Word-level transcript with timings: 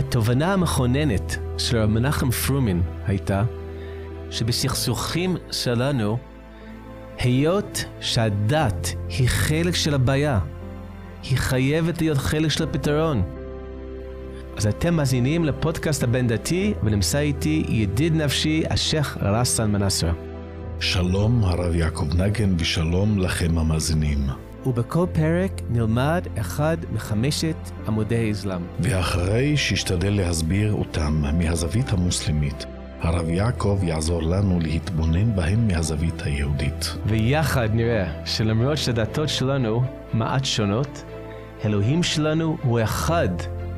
התובנה 0.00 0.52
המכוננת 0.52 1.38
של 1.58 1.78
רב 1.78 1.90
מנחם 1.90 2.30
פרומין 2.30 2.82
הייתה 3.06 3.44
שבסכסוכים 4.30 5.36
שלנו, 5.50 6.18
היות 7.18 7.84
שהדת 8.00 8.94
היא 9.08 9.28
חלק 9.28 9.74
של 9.74 9.94
הבעיה, 9.94 10.38
היא 11.22 11.38
חייבת 11.38 12.00
להיות 12.00 12.18
חלק 12.18 12.48
של 12.48 12.64
הפתרון. 12.64 13.22
אז 14.56 14.66
אתם 14.66 14.94
מאזינים 14.94 15.44
לפודקאסט 15.44 16.02
הבין-דתי, 16.02 16.74
ונמצא 16.82 17.18
איתי 17.18 17.64
ידיד 17.68 18.14
נפשי, 18.14 18.62
השייח' 18.70 19.16
רסן 19.22 19.70
מנסרה. 19.70 20.12
שלום 20.80 21.44
הרב 21.44 21.74
יעקב 21.74 22.06
נגן 22.14 22.54
ושלום 22.58 23.18
לכם 23.18 23.58
המאזינים. 23.58 24.49
ובכל 24.66 25.06
פרק 25.12 25.52
נלמד 25.70 26.26
אחד 26.40 26.76
מחמשת 26.92 27.56
עמודי 27.86 28.28
האסלאם. 28.28 28.60
ואחרי 28.80 29.56
שישתדל 29.56 30.12
להסביר 30.12 30.72
אותם 30.72 31.22
מהזווית 31.38 31.92
המוסלמית, 31.92 32.66
הרב 33.00 33.28
יעקב 33.28 33.78
יעזור 33.82 34.22
לנו 34.22 34.60
להתבונן 34.60 35.36
בהם 35.36 35.68
מהזווית 35.68 36.22
היהודית. 36.22 36.94
ויחד 37.06 37.68
נראה 37.72 38.26
שלמרות 38.26 38.78
שהדתות 38.78 39.28
שלנו 39.28 39.82
מעט 40.12 40.44
שונות, 40.44 41.04
אלוהים 41.64 42.02
שלנו 42.02 42.56
הוא 42.62 42.80
אחד 42.82 43.28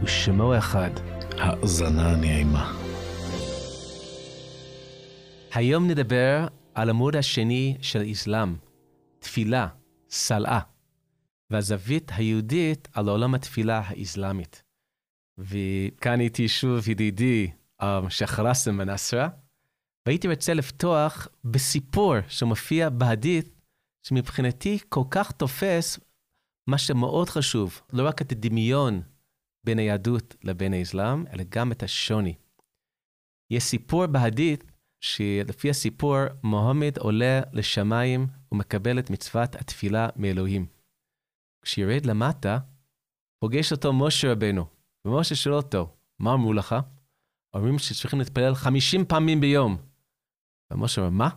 ושמו 0.03 0.59
אחד. 0.59 0.91
האזנה 1.39 2.17
נעימה. 2.17 2.73
היום 5.55 5.89
נדבר 5.89 6.47
על 6.75 6.91
עמוד 6.91 7.17
השני 7.17 7.77
של 7.81 8.03
אסלאם, 8.13 8.55
תפילה, 9.19 9.67
סלעה, 10.11 10.61
והזווית 11.53 12.11
היהודית 12.15 12.89
על 12.93 13.09
עולם 13.09 13.35
התפילה 13.35 13.83
האסלאמית. 13.85 14.63
וכאן 15.39 16.21
איתי 16.21 16.49
שוב 16.49 16.89
ידידי 16.89 17.51
um, 17.83 17.85
שחרסם 18.09 18.75
מנסרה, 18.75 19.29
והייתי 20.07 20.29
רוצה 20.29 20.55
לפתוח 20.55 21.29
בסיפור 21.45 22.15
שמופיע 22.29 22.89
בהדית, 22.89 23.61
שמבחינתי 24.03 24.79
כל 24.89 25.03
כך 25.11 25.33
תופס 25.33 25.99
מה 26.67 26.79
שמאוד 26.79 27.29
חשוב, 27.29 27.81
לא 27.93 28.09
רק 28.09 28.23
את 28.23 28.33
הדמיון 28.33 29.03
בין 29.65 29.79
היהדות 29.79 30.37
לבין 30.45 30.73
האסלאם, 30.73 31.27
אלא 31.27 31.45
גם 31.49 31.73
את 31.73 31.83
השוני. 31.83 32.35
יש 33.51 33.63
סיפור 33.63 34.07
בהדית, 34.07 34.65
שלפי 35.01 35.71
הסיפור, 35.71 36.17
מוחמד 36.43 36.99
עולה 36.99 37.41
לשמיים 37.53 38.27
ומקבל 38.53 38.99
את 38.99 39.11
מצוות 39.11 39.55
התפילה 39.55 40.09
מאלוהים. 40.17 40.67
כשירד 41.63 42.07
למטה, 42.07 42.59
פוגש 43.41 43.73
אותו 43.73 43.93
משה 43.93 44.33
רבנו, 44.33 44.67
ומשה 45.05 45.35
שואל 45.35 45.55
אותו, 45.55 45.97
מה 46.19 46.35
אמרו 46.35 46.53
לך? 46.53 46.77
אומרים 47.55 47.79
שצריכים 47.79 48.19
להתפלל 48.19 48.55
50 48.55 49.05
פעמים 49.05 49.41
ביום. 49.41 49.77
ומשה 50.73 51.01
אומר, 51.01 51.11
מה? 51.11 51.29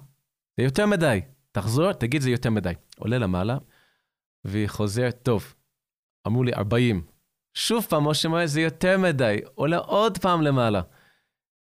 זה 0.57 0.63
יותר 0.63 0.85
מדי. 0.85 1.21
תחזור, 1.51 1.93
תגיד 1.93 2.21
זה 2.21 2.29
יותר 2.29 2.49
מדי. 2.49 2.73
עולה 2.97 3.17
למעלה, 3.17 3.57
וחוזר, 4.45 5.11
טוב, 5.11 5.53
אמרו 6.27 6.43
לי 6.43 6.53
40. 6.53 7.05
שוב 7.53 7.85
פעם, 7.89 8.07
משה 8.07 8.27
אומר, 8.27 8.45
זה 8.45 8.61
יותר 8.61 8.97
מדי. 8.97 9.39
עולה 9.55 9.77
עוד 9.77 10.17
פעם 10.17 10.41
למעלה. 10.41 10.81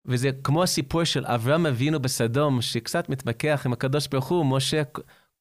וזה 0.05 0.29
כמו 0.43 0.63
הסיפור 0.63 1.03
של 1.03 1.25
אברהם 1.25 1.65
אבינו 1.65 1.99
בסדום, 1.99 2.61
שקצת 2.61 3.09
מתמקח 3.09 3.61
עם 3.65 3.73
הקדוש 3.73 4.07
ברוך 4.07 4.27
הוא, 4.27 4.45
משה 4.45 4.81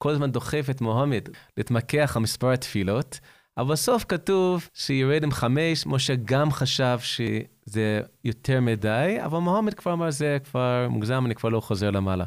כל 0.05 0.11
הזמן 0.11 0.33
דוחף 0.33 0.67
את 0.71 0.81
מוחמד 0.81 1.29
להתמקח 1.57 2.13
על 2.17 2.23
מספר 2.23 2.51
התפילות, 2.51 3.21
אבל 3.57 3.73
בסוף 3.73 4.05
כתוב 4.09 4.69
שירד 4.75 5.25
עם 5.25 5.31
חמש, 5.31 5.87
משה 5.87 6.15
גם 6.25 6.51
חשב 6.51 6.99
שזה 7.01 8.01
יותר 8.25 8.61
מדי, 8.61 9.17
אבל 9.25 9.39
מוחמד 9.39 9.75
כבר 9.75 9.93
אמר, 9.93 10.11
זה 10.11 10.39
כבר 10.45 10.87
מוגזם, 10.91 11.27
אני 11.27 11.35
כבר 11.35 11.49
לא 11.49 11.61
חוזר 11.61 11.91
למעלה. 11.91 12.25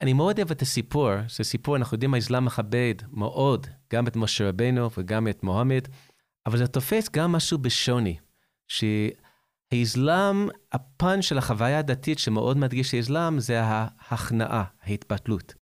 אני 0.00 0.12
מאוד 0.12 0.38
אוהב 0.38 0.50
את 0.50 0.62
הסיפור, 0.62 1.10
זה 1.28 1.44
סיפור, 1.44 1.76
אנחנו 1.76 1.94
יודעים, 1.94 2.14
האסלאם 2.14 2.44
מכבד 2.44 2.94
מאוד, 3.10 3.66
גם 3.92 4.06
את 4.06 4.16
משה 4.16 4.48
רבנו 4.48 4.90
וגם 4.98 5.28
את 5.28 5.42
מוחמד, 5.42 5.88
אבל 6.46 6.58
זה 6.58 6.66
תופס 6.66 7.08
גם 7.10 7.32
משהו 7.32 7.58
בשוני, 7.58 8.16
שהאסלאם, 8.68 10.48
הפן 10.72 11.22
של 11.22 11.38
החוויה 11.38 11.78
הדתית 11.78 12.18
שמאוד 12.18 12.56
מדגיש 12.56 12.94
האסלאם, 12.94 13.40
זה 13.40 13.60
ההכנעה, 13.62 14.64
ההתבטלות. 14.82 15.61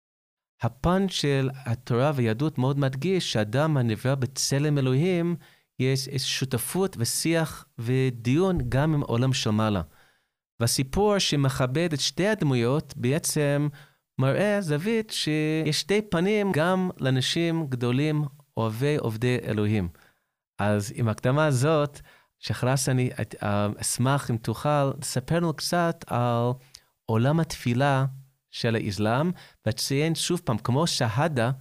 הפן 0.62 1.10
של 1.10 1.50
התורה 1.66 2.12
והיהדות 2.16 2.58
מאוד 2.58 2.80
מדגיש 2.80 3.34
שאדם 3.34 3.78
הנברא 3.78 4.16
בצלם 4.16 4.78
אלוהים, 4.78 5.36
יש 5.80 6.10
שותפות 6.18 6.96
ושיח 7.00 7.66
ודיון 7.78 8.58
גם 8.70 8.94
עם 8.94 9.02
עולם 9.02 9.34
של 9.34 9.50
מעלה. 9.50 9.82
והסיפור 10.60 11.20
שמכבד 11.20 11.94
את 11.94 12.00
שתי 12.00 12.28
הדמויות 12.28 12.94
בעצם 12.98 13.68
מראה 14.20 14.62
זווית 14.62 15.10
שיש 15.10 15.80
שתי 15.82 16.02
פנים 16.02 16.52
גם 16.54 16.90
לאנשים 17.00 17.68
גדולים, 17.70 18.24
אוהבי 18.58 18.98
עובדי 18.98 19.38
אלוהים. 19.44 19.90
אז 20.60 20.94
עם 20.96 21.08
הקדמה 21.08 21.46
הזאת, 21.46 22.00
שחרס 22.40 22.90
אני 22.90 23.10
אשמח 23.82 24.32
אם 24.32 24.38
תוכל 24.38 24.92
לספר 25.02 25.36
לנו 25.36 25.54
קצת 25.54 26.06
על 26.08 26.52
עולם 27.06 27.40
התפילה 27.40 28.06
של 28.56 28.76
האסלאם, 28.76 29.32
וציין 29.68 30.16
שוב 30.16 30.42
פעם, 30.46 30.58
כמו 30.58 30.88
שהדה, 30.88 31.52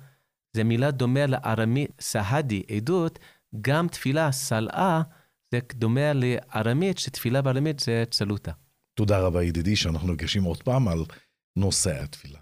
זה 0.56 0.64
מילה 0.64 0.90
דומה 0.90 1.26
לארמית, 1.26 1.90
סהדי, 2.00 2.62
עדות, 2.76 3.18
גם 3.60 3.88
תפילה, 3.88 4.32
סלעה, 4.32 5.02
זה 5.54 5.60
דומה 5.74 6.12
לארמית, 6.12 6.98
שתפילה 6.98 7.42
בארמית 7.42 7.80
זה 7.80 8.04
צלוטה. 8.10 8.52
תודה 8.94 9.18
רבה 9.18 9.42
ידידי 9.42 9.76
שאנחנו 9.76 10.12
נפגשים 10.12 10.44
עוד 10.44 10.62
פעם 10.62 10.88
על 10.88 11.04
נושא 11.58 12.02
התפילה. 12.02 12.38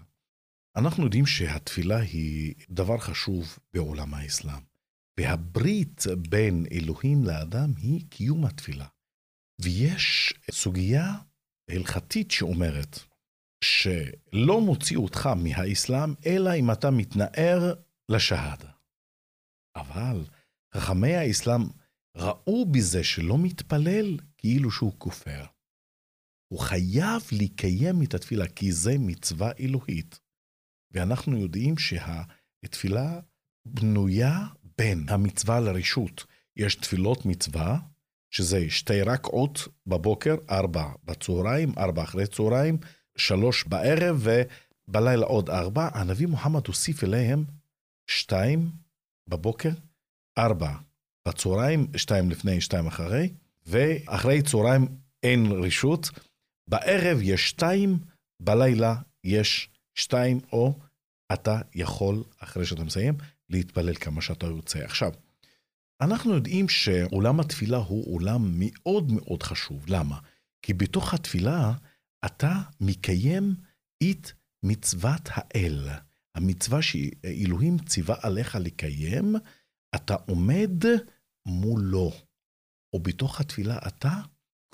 אנחנו 0.75 1.03
יודעים 1.03 1.25
שהתפילה 1.25 1.97
היא 1.97 2.53
דבר 2.69 2.97
חשוב 2.97 3.57
בעולם 3.73 4.13
האסלאם, 4.13 4.61
והברית 5.19 6.03
בין 6.29 6.65
אלוהים 6.71 7.23
לאדם 7.23 7.71
היא 7.77 8.05
קיום 8.09 8.45
התפילה. 8.45 8.85
ויש 9.61 10.33
סוגיה 10.51 11.13
הלכתית 11.69 12.31
שאומרת, 12.31 12.99
שלא 13.63 14.61
מוציא 14.61 14.97
אותך 14.97 15.27
מהאסלאם, 15.27 16.13
אלא 16.25 16.55
אם 16.55 16.71
אתה 16.71 16.91
מתנער 16.91 17.73
לשהדה. 18.09 18.71
אבל 19.75 20.25
חכמי 20.75 21.15
האסלאם 21.15 21.61
ראו 22.17 22.65
בזה 22.65 23.03
שלא 23.03 23.37
מתפלל 23.37 24.17
כאילו 24.37 24.71
שהוא 24.71 24.93
כופר. 24.97 25.45
הוא 26.53 26.59
חייב 26.59 27.21
לקיים 27.31 28.03
את 28.03 28.13
התפילה, 28.13 28.47
כי 28.47 28.71
זה 28.71 28.95
מצווה 28.99 29.51
אלוהית. 29.59 30.19
ואנחנו 30.91 31.37
יודעים 31.37 31.75
שהתפילה 31.77 33.19
בנויה 33.67 34.47
בין 34.77 35.05
המצווה 35.09 35.59
לרשות. 35.59 36.25
יש 36.57 36.75
תפילות 36.75 37.25
מצווה, 37.25 37.79
שזה 38.33 38.69
שתי 38.69 39.01
רקעות 39.01 39.59
בבוקר, 39.87 40.35
ארבע 40.49 40.91
בצהריים, 41.03 41.69
ארבע 41.77 42.03
אחרי 42.03 42.27
צהריים, 42.27 42.77
שלוש 43.15 43.63
בערב 43.63 44.27
ובלילה 44.87 45.25
עוד 45.25 45.49
ארבע. 45.49 45.89
הנביא 45.93 46.27
מוחמד 46.27 46.67
הוסיף 46.67 47.03
אליהם 47.03 47.43
שתיים 48.07 48.71
בבוקר, 49.27 49.69
ארבע 50.37 50.71
בצהריים, 51.27 51.87
שתיים 51.97 52.29
לפני, 52.29 52.61
שתיים 52.61 52.87
אחרי, 52.87 53.29
ואחרי 53.65 54.41
צהריים 54.41 54.87
אין 55.23 55.45
רשות. 55.51 56.09
בערב 56.67 57.17
יש 57.21 57.49
שתיים, 57.49 57.97
בלילה 58.39 58.95
יש 59.23 59.69
שתיים, 59.95 60.39
או 60.51 60.79
אתה 61.33 61.59
יכול, 61.75 62.23
אחרי 62.39 62.65
שאתה 62.65 62.83
מסיים, 62.83 63.13
להתפלל 63.49 63.95
כמה 63.95 64.21
שאתה 64.21 64.47
רוצה. 64.47 64.85
עכשיו, 64.85 65.11
אנחנו 66.01 66.33
יודעים 66.33 66.69
שעולם 66.69 67.39
התפילה 67.39 67.77
הוא 67.77 68.15
עולם 68.15 68.51
מאוד 68.53 69.11
מאוד 69.11 69.43
חשוב. 69.43 69.85
למה? 69.87 70.19
כי 70.61 70.73
בתוך 70.73 71.13
התפילה 71.13 71.73
אתה 72.25 72.53
מקיים 72.81 73.55
את 74.03 74.31
מצוות 74.65 75.21
האל. 75.25 75.89
המצווה 76.35 76.81
שאלוהים 76.81 77.77
ציווה 77.79 78.15
עליך 78.21 78.55
לקיים, 78.55 79.35
אתה 79.95 80.13
עומד 80.13 80.83
מולו. 81.47 82.11
או 82.93 82.99
בתוך 82.99 83.41
התפילה 83.41 83.77
אתה 83.87 84.13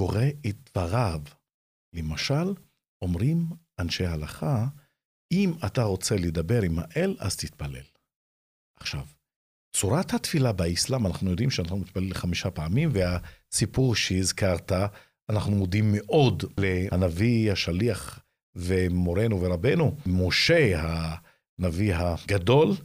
קורא 0.01 0.25
את 0.50 0.69
דבריו. 0.69 1.22
למשל, 1.96 2.54
אומרים 3.01 3.50
אנשי 3.80 4.06
הלכה, 4.06 4.68
אם 5.34 5.52
אתה 5.66 5.84
רוצה 5.84 6.16
לדבר 6.16 6.62
עם 6.62 6.80
האל, 6.80 7.16
אז 7.19 7.38
תתפלל. 7.38 7.86
עכשיו, 8.80 9.06
צורת 9.75 10.13
התפילה 10.13 10.54
באסלאם, 10.54 11.07
אנחנו 11.07 11.30
יודעים 11.30 11.52
שאנחנו 11.52 11.78
מתפללים 11.78 12.13
חמישה 12.13 12.52
פעמים, 12.52 12.90
והסיפור 12.94 13.95
שהזכרת, 13.95 14.72
אנחנו 15.30 15.56
מודים 15.56 15.96
מאוד 15.98 16.44
לנביא, 16.58 17.52
השליח 17.52 18.20
ומורנו 18.56 19.42
ורבנו, 19.42 19.96
משה 20.06 20.81
הנביא 21.60 21.96
הגדול, 21.96 22.76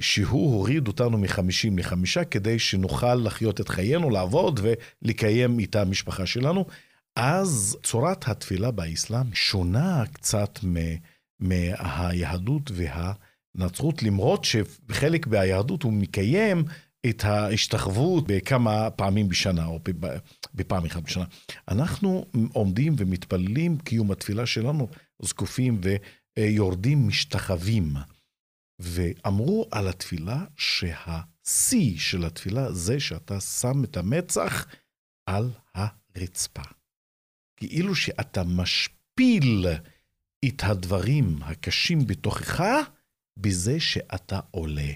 שהוא 0.00 0.54
הוריד 0.54 0.88
אותנו 0.88 1.18
מחמישים 1.18 1.78
לחמישה 1.78 2.24
כדי 2.24 2.58
שנוכל 2.58 3.14
לחיות 3.14 3.60
את 3.60 3.68
חיינו, 3.68 4.10
לעבוד 4.10 4.60
ולקיים 4.62 5.60
את 5.60 5.76
המשפחה 5.76 6.26
שלנו. 6.26 6.66
אז 7.16 7.76
צורת 7.82 8.28
התפילה 8.28 8.70
באסלאם 8.70 9.34
שונה 9.34 10.04
קצת 10.12 10.58
מהיהדות 11.40 12.70
והנצרות, 12.74 14.02
למרות 14.02 14.44
שחלק 14.44 15.26
מהיהדות 15.26 15.82
הוא 15.82 15.92
מקיים 15.92 16.64
את 17.10 17.24
ההשתחוות 17.24 18.24
בכמה 18.26 18.90
פעמים 18.90 19.28
בשנה, 19.28 19.66
או 19.66 19.80
בפעם 20.54 20.84
אחת 20.84 21.02
בשנה. 21.02 21.24
אנחנו 21.68 22.26
עומדים 22.52 22.94
ומתפללים, 22.98 23.78
קיום 23.78 24.10
התפילה 24.10 24.46
שלנו, 24.46 24.88
זקופים 25.22 25.80
ויורדים 26.38 27.08
משתחווים. 27.08 27.94
ואמרו 28.78 29.68
על 29.70 29.88
התפילה 29.88 30.44
שהשיא 30.56 31.98
של 31.98 32.24
התפילה 32.24 32.72
זה 32.72 33.00
שאתה 33.00 33.40
שם 33.40 33.84
את 33.84 33.96
המצח 33.96 34.66
על 35.26 35.50
הרצפה. 35.74 36.62
כאילו 37.56 37.94
שאתה 37.94 38.44
משפיל 38.44 39.66
את 40.44 40.62
הדברים 40.62 41.42
הקשים 41.42 42.06
בתוכך 42.06 42.62
בזה 43.36 43.80
שאתה 43.80 44.40
עולה. 44.50 44.92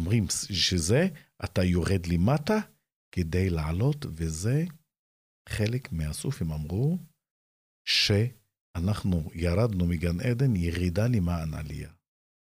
אומרים 0.00 0.26
שזה, 0.52 1.08
אתה 1.44 1.64
יורד 1.64 2.06
למטה 2.06 2.58
כדי 3.12 3.50
לעלות, 3.50 4.06
וזה 4.16 4.64
חלק 5.48 5.92
מהסופים 5.92 6.52
אמרו 6.52 6.98
שאנחנו 7.84 9.30
ירדנו 9.34 9.86
מגן 9.86 10.20
עדן 10.20 10.56
ירידה 10.56 11.06
למען 11.06 11.54
עלייה. 11.54 11.90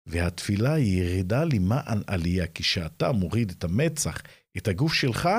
והתפילה 0.05 0.73
היא 0.73 1.01
ירידה 1.01 1.43
למען 1.43 2.01
עלייה. 2.07 2.45
כשאתה 2.53 3.11
מוריד 3.11 3.49
את 3.49 3.63
המצח, 3.63 4.21
את 4.57 4.67
הגוף 4.67 4.93
שלך, 4.93 5.29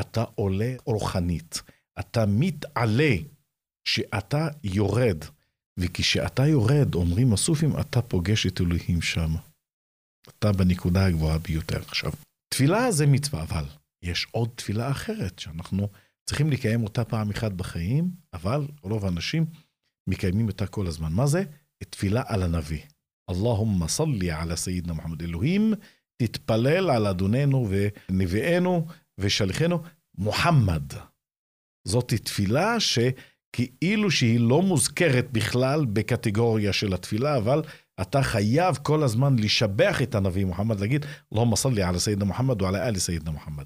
אתה 0.00 0.24
עולה 0.34 0.74
רוחנית. 0.84 1.62
אתה 2.00 2.24
מתעלה, 2.28 3.14
שאתה 3.84 4.48
יורד. 4.64 5.24
וכשאתה 5.76 6.46
יורד, 6.46 6.94
אומרים 6.94 7.32
הסופים, 7.32 7.80
אתה 7.80 8.02
פוגש 8.02 8.46
את 8.46 8.60
אלוהים 8.60 9.02
שם. 9.02 9.51
אתה 10.28 10.52
בנקודה 10.52 11.06
הגבוהה 11.06 11.38
ביותר 11.38 11.80
עכשיו. 11.82 12.12
תפילה 12.54 12.92
זה 12.92 13.06
מצווה, 13.06 13.42
אבל 13.42 13.64
יש 14.02 14.26
עוד 14.30 14.48
תפילה 14.54 14.90
אחרת 14.90 15.38
שאנחנו 15.38 15.88
צריכים 16.28 16.50
לקיים 16.50 16.84
אותה 16.84 17.04
פעם 17.04 17.30
אחת 17.30 17.52
בחיים, 17.52 18.10
אבל 18.32 18.66
רוב 18.82 19.04
האנשים 19.04 19.46
מקיימים 20.08 20.48
אותה 20.48 20.66
כל 20.66 20.86
הזמן. 20.86 21.12
מה 21.12 21.26
זה? 21.26 21.44
תפילה 21.90 22.22
על 22.26 22.42
הנביא. 22.42 22.82
אלוהום 23.30 23.88
סלי 23.88 24.30
על 24.30 24.56
סיידנה 24.56 24.94
מוחמד. 24.94 25.22
אלוהים, 25.22 25.74
תתפלל 26.22 26.90
על 26.90 27.06
אדוננו 27.06 27.68
ונביאנו 27.70 28.86
ושליחנו 29.18 29.82
מוחמד. 30.18 30.92
זאת 31.88 32.14
תפילה 32.14 32.76
שכאילו 32.80 34.10
שהיא 34.10 34.40
לא 34.40 34.62
מוזכרת 34.62 35.30
בכלל 35.32 35.84
בקטגוריה 35.84 36.72
של 36.72 36.94
התפילה, 36.94 37.36
אבל 37.36 37.62
אתה 38.00 38.22
חייב 38.22 38.76
כל 38.82 39.02
הזמן 39.02 39.38
לשבח 39.38 40.02
את 40.02 40.14
הנביא 40.14 40.44
מוחמד, 40.44 40.80
להגיד, 40.80 41.06
אלוהום 41.32 41.56
סלי 41.56 41.82
על 41.82 41.98
סיידנה 41.98 42.24
מוחמד 42.24 42.62
ועל 42.62 42.76
אלי 42.76 43.00
סיידנה 43.00 43.30
מוחמד. 43.30 43.64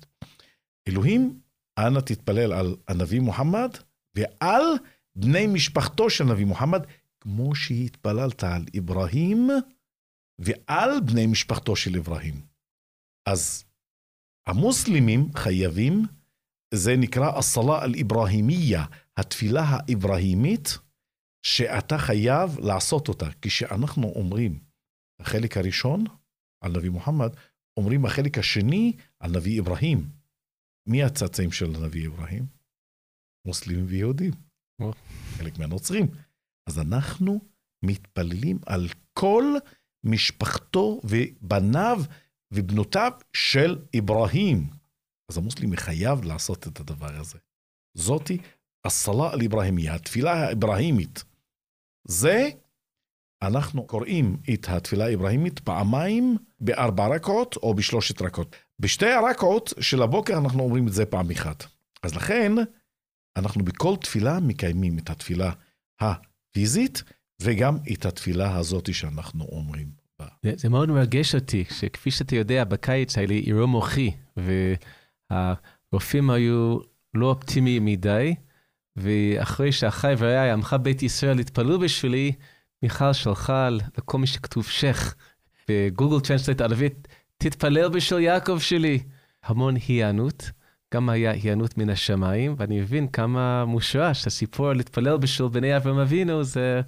אלוהים, 0.88 1.40
אנא 1.78 2.00
תתפלל 2.00 2.52
על 2.52 2.76
הנביא 2.88 3.20
מוחמד 3.20 3.70
ועל 4.14 4.62
בני 5.16 5.46
משפחתו 5.46 6.10
של 6.10 6.24
נביא 6.24 6.44
מוחמד, 6.44 6.80
כמו 7.20 7.54
שהתפללת 7.54 8.44
על 8.44 8.64
אברהים 8.78 9.50
ועל 10.38 11.00
בני 11.00 11.26
משפחתו 11.26 11.76
של 11.76 11.96
אברהים. 11.96 12.40
אז 13.28 13.64
המוסלמים 14.46 15.28
חייבים, 15.36 16.06
זה 16.74 16.96
נקרא 16.96 17.38
הסלה 17.38 17.84
אל-אברהימיה, 17.84 18.84
התפילה 19.16 19.62
האברהימית, 19.62 20.78
שאתה 21.46 21.98
חייב 21.98 22.58
לעשות 22.58 23.08
אותה. 23.08 23.26
כשאנחנו 23.42 24.12
אומרים 24.16 24.58
החלק 25.20 25.56
הראשון 25.56 26.04
על 26.64 26.72
נביא 26.72 26.90
מוחמד, 26.90 27.30
אומרים 27.76 28.04
החלק 28.04 28.38
השני 28.38 28.92
על 29.20 29.30
נביא 29.30 29.60
אברהים. 29.60 30.08
מי 30.88 31.02
הצאצאים 31.02 31.52
של 31.52 31.74
הנביא 31.74 32.08
אברהים? 32.08 32.46
מוסלמים 33.46 33.84
ויהודים. 33.88 34.32
חלק 35.38 35.58
מהנוצרים. 35.58 36.06
אז 36.68 36.78
אנחנו 36.78 37.40
מתפללים 37.84 38.58
על 38.66 38.88
כל 39.12 39.44
משפחתו 40.04 41.00
ובניו 41.04 41.98
ובנותיו 42.54 43.12
של 43.32 43.78
אברהים. 43.98 44.66
אז 45.30 45.38
המוסלמי 45.38 45.66
מחייב 45.66 46.24
לעשות 46.24 46.66
את 46.66 46.80
הדבר 46.80 47.20
הזה. 47.20 47.38
זאתי 47.94 48.38
הסלה 48.86 49.32
אל-אברהימיה, 49.32 49.94
התפילה 49.94 50.32
האברהימית. 50.32 51.24
זה, 52.08 52.50
אנחנו 53.42 53.86
קוראים 53.86 54.36
את 54.54 54.68
התפילה 54.68 55.06
האברהימית 55.06 55.58
פעמיים 55.58 56.36
בארבע 56.60 57.06
רקעות 57.06 57.56
או 57.56 57.74
בשלושת 57.74 58.22
רקעות. 58.22 58.56
בשתי 58.78 59.10
הרקעות 59.10 59.72
של 59.80 60.02
הבוקר 60.02 60.38
אנחנו 60.38 60.62
אומרים 60.62 60.88
את 60.88 60.92
זה 60.92 61.06
פעם 61.06 61.30
אחת. 61.30 61.64
אז 62.02 62.16
לכן, 62.16 62.52
אנחנו 63.36 63.64
בכל 63.64 63.96
תפילה 63.96 64.40
מקיימים 64.40 64.98
את 64.98 65.10
התפילה 65.10 65.52
פיזית, 66.52 67.02
וגם 67.42 67.78
את 67.92 68.06
התפילה 68.06 68.56
הזאת 68.56 68.94
שאנחנו 68.94 69.44
אומרים. 69.44 69.88
זה, 70.42 70.52
זה 70.56 70.68
מאוד 70.68 70.88
מרגש 70.88 71.34
אותי, 71.34 71.64
שכפי 71.70 72.10
שאתה 72.10 72.36
יודע, 72.36 72.64
בקיץ 72.64 73.18
היה 73.18 73.26
לי 73.26 73.44
אירוע 73.46 73.66
מוחי, 73.66 74.10
והרופאים 75.30 76.30
היו 76.30 76.78
לא 77.14 77.26
אופטימיים 77.26 77.84
מדי, 77.84 78.34
ואחרי 78.96 79.72
שאחיי 79.72 80.14
ורעיי, 80.18 80.50
עמך 80.50 80.76
בית 80.82 81.02
ישראל, 81.02 81.38
התפללו 81.38 81.78
בשבילי, 81.78 82.32
מיכל 82.82 83.12
שלחה 83.12 83.68
לכל 83.98 84.18
מי 84.18 84.26
שכתוב 84.26 84.66
שייח, 84.66 85.14
ב 85.68 85.75
Google 85.75 86.20
Translate 86.20 86.60
ערבית, 86.60 87.08
תתפלל 87.38 87.88
בשביל 87.88 88.20
יעקב 88.20 88.58
שלי. 88.58 88.98
המון 89.44 89.74
היענות. 89.88 90.50
גם 90.94 91.08
היה 91.08 91.30
היענות 91.30 91.78
מן 91.78 91.90
השמיים, 91.90 92.54
ואני 92.58 92.80
מבין 92.80 93.08
כמה 93.08 93.64
מושרש 93.64 94.26
הסיפור 94.26 94.72
להתפלל 94.72 95.16
בשביל 95.16 95.48
בני 95.48 95.76
אברהם 95.76 95.98
אבינו, 95.98 96.44
זה 96.44 96.80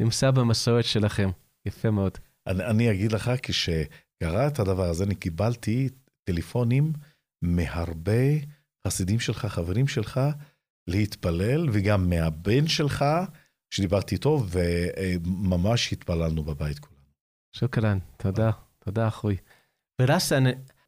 נמצא 0.00 0.30
במסורת 0.30 0.84
שלכם. 0.84 1.30
יפה 1.66 1.90
מאוד. 1.90 2.18
אני, 2.46 2.64
אני 2.64 2.90
אגיד 2.90 3.12
לך, 3.12 3.30
כשקרה 3.42 4.46
את 4.46 4.58
הדבר 4.58 4.84
הזה, 4.84 5.04
אני 5.04 5.14
קיבלתי 5.14 5.88
טלפונים 6.24 6.92
מהרבה 7.42 8.22
חסידים 8.86 9.20
שלך, 9.20 9.46
חברים 9.46 9.88
שלך, 9.88 10.20
להתפלל, 10.86 11.68
וגם 11.72 12.10
מהבן 12.10 12.68
שלך, 12.68 13.04
שדיברתי 13.70 14.14
איתו, 14.14 14.44
וממש 14.50 15.92
התפללנו 15.92 16.44
בבית 16.44 16.78
כולנו. 16.78 17.02
שוקרן, 17.56 17.98
תודה, 18.16 18.50
תודה 18.84 19.08
אחוי. 19.08 19.36
ורסן, 20.00 20.44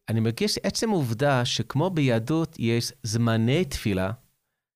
אני 0.09 0.21
מרגיש 0.21 0.59
עצם 0.63 0.91
העובדה 0.91 1.45
שכמו 1.45 1.91
ביהדות 1.91 2.57
יש 2.59 2.93
זמני 3.03 3.65
תפילה, 3.65 4.11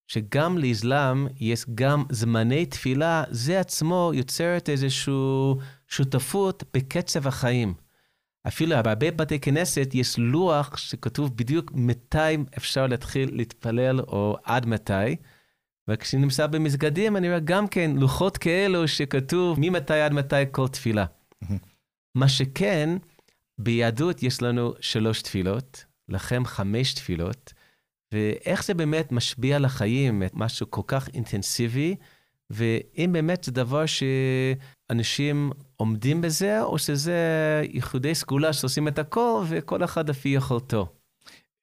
שגם 0.07 0.59
לאסלאם 0.59 1.27
יש 1.41 1.65
גם 1.75 2.05
זמני 2.11 2.67
תפילה, 2.67 3.25
זה 3.31 3.61
עצמו 3.61 4.11
יוצרת 4.15 4.69
איזושהי 4.69 5.15
שותפות 5.89 6.65
בקצב 6.75 7.27
החיים. 7.27 7.75
אפילו 8.49 8.71
בהרבה 8.85 9.11
בתי 9.11 9.41
כנסת 9.41 9.91
יש 9.95 10.19
לוח 10.19 10.77
שכתוב 10.77 11.37
בדיוק 11.37 11.73
מתי 11.75 12.37
אפשר 12.57 12.87
להתחיל 12.87 13.31
להתפלל 13.33 14.01
או 14.01 14.37
עד 14.45 14.67
מתי. 14.67 15.17
וכשנמצא 15.89 16.47
במסגדים 16.47 17.17
אני 17.17 17.29
רואה 17.29 17.41
גם 17.41 17.69
כן 17.69 17.91
לוחות 17.97 18.39
כאלו 18.39 18.89
שכתוב 18.89 19.61
ממתי 19.61 20.01
עד 20.01 20.13
מתי 20.13 20.37
כל 20.51 20.69
תפילה. 20.69 21.05
מה 22.15 22.29
שכן, 22.29 22.97
ביהדות 23.59 24.23
יש 24.23 24.43
לנו 24.43 24.75
שלוש 24.81 25.23
תפילות, 25.23 25.85
לכם 26.09 26.45
חמש 26.45 26.95
תפילות, 26.95 27.53
ואיך 28.13 28.65
זה 28.65 28.75
באמת 28.75 29.13
משפיע 29.13 29.57
על 29.57 29.65
החיים, 29.65 30.23
משהו 30.35 30.71
כל 30.71 30.83
כך 30.87 31.09
אינטנסיבי, 31.15 31.97
ואם 32.51 33.11
באמת 33.13 33.45
זה 33.45 33.53
דבר 33.53 33.85
שאנשים 33.87 35.51
עומדים 35.77 36.21
בזה, 36.21 36.63
או 36.63 36.79
שזה 36.79 37.17
ייחודי 37.73 38.15
סגולה 38.15 38.53
שעושים 38.53 38.89
את 38.89 38.99
הכל, 38.99 39.45
וכל 39.49 39.85
אחד 39.85 40.11
לפי 40.11 40.29
יכולתו. 40.29 40.93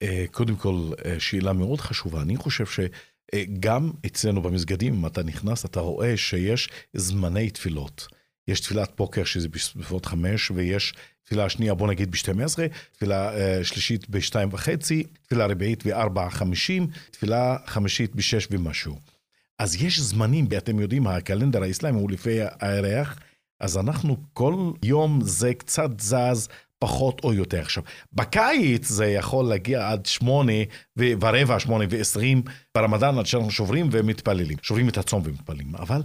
אה, 0.02 0.26
קודם 0.32 0.56
כל, 0.56 0.92
אה, 1.06 1.20
שאלה 1.20 1.54
מאוד 1.54 1.82
חשובה. 1.82 2.22
אני 2.22 2.38
חושב 2.38 2.66
שגם 2.66 3.92
אצלנו 4.06 4.42
במסגדים, 4.42 4.94
אם 4.94 5.06
אתה 5.06 5.24
נכנס, 5.24 5.66
אתה 5.66 5.80
רואה 5.80 6.18
שיש 6.18 6.70
זמני 6.94 7.50
תפילות. 7.50 8.08
יש 8.48 8.60
תפילת 8.60 8.92
בוקר 8.98 9.24
שזה 9.24 9.50
בסביבות 9.50 10.06
חמש, 10.06 10.52
ויש 10.52 10.94
תפילה 11.24 11.50
שנייה, 11.50 11.74
בוא 11.74 11.88
נגיד 11.88 12.12
ב-12, 12.12 12.60
תפילה 12.92 13.32
uh, 13.34 13.64
שלישית 13.64 14.10
ב-2 14.10 14.36
וחצי, 14.52 15.04
תפילה 15.22 15.46
רביעית 15.46 15.88
ב-4 15.88 16.30
חמישים, 16.30 16.88
תפילה 17.12 17.58
חמישית 17.66 18.16
ב-6 18.16 18.48
ומשהו. 18.52 19.15
אז 19.60 19.84
יש 19.84 20.00
זמנים, 20.00 20.48
ואתם 20.50 20.80
יודעים, 20.80 21.08
הקלנדר 21.08 21.64
האסלאמי 21.64 22.00
הוא 22.00 22.12
לפי 22.12 22.40
הירח, 22.60 23.20
אז 23.60 23.78
אנחנו 23.78 24.18
כל 24.34 24.72
יום 24.84 25.20
זה 25.22 25.54
קצת 25.54 26.00
זז, 26.00 26.48
פחות 26.80 27.24
או 27.24 27.34
יותר. 27.34 27.60
עכשיו, 27.60 27.84
בקיץ 28.14 28.88
זה 28.88 29.06
יכול 29.06 29.46
להגיע 29.46 29.92
עד 29.92 30.06
שמונה 30.06 30.54
ורבע, 30.98 31.60
שמונה 31.60 31.86
ועשרים, 31.90 32.42
ברמדאן 32.76 33.20
עד 33.20 33.26
שאנחנו 33.26 33.52
שוברים 33.52 33.90
ומתפללים, 33.92 34.58
שוברים 34.62 34.90
את 34.90 34.98
הצום 34.98 35.22
ומתפללים. 35.26 35.76
אבל 35.76 36.02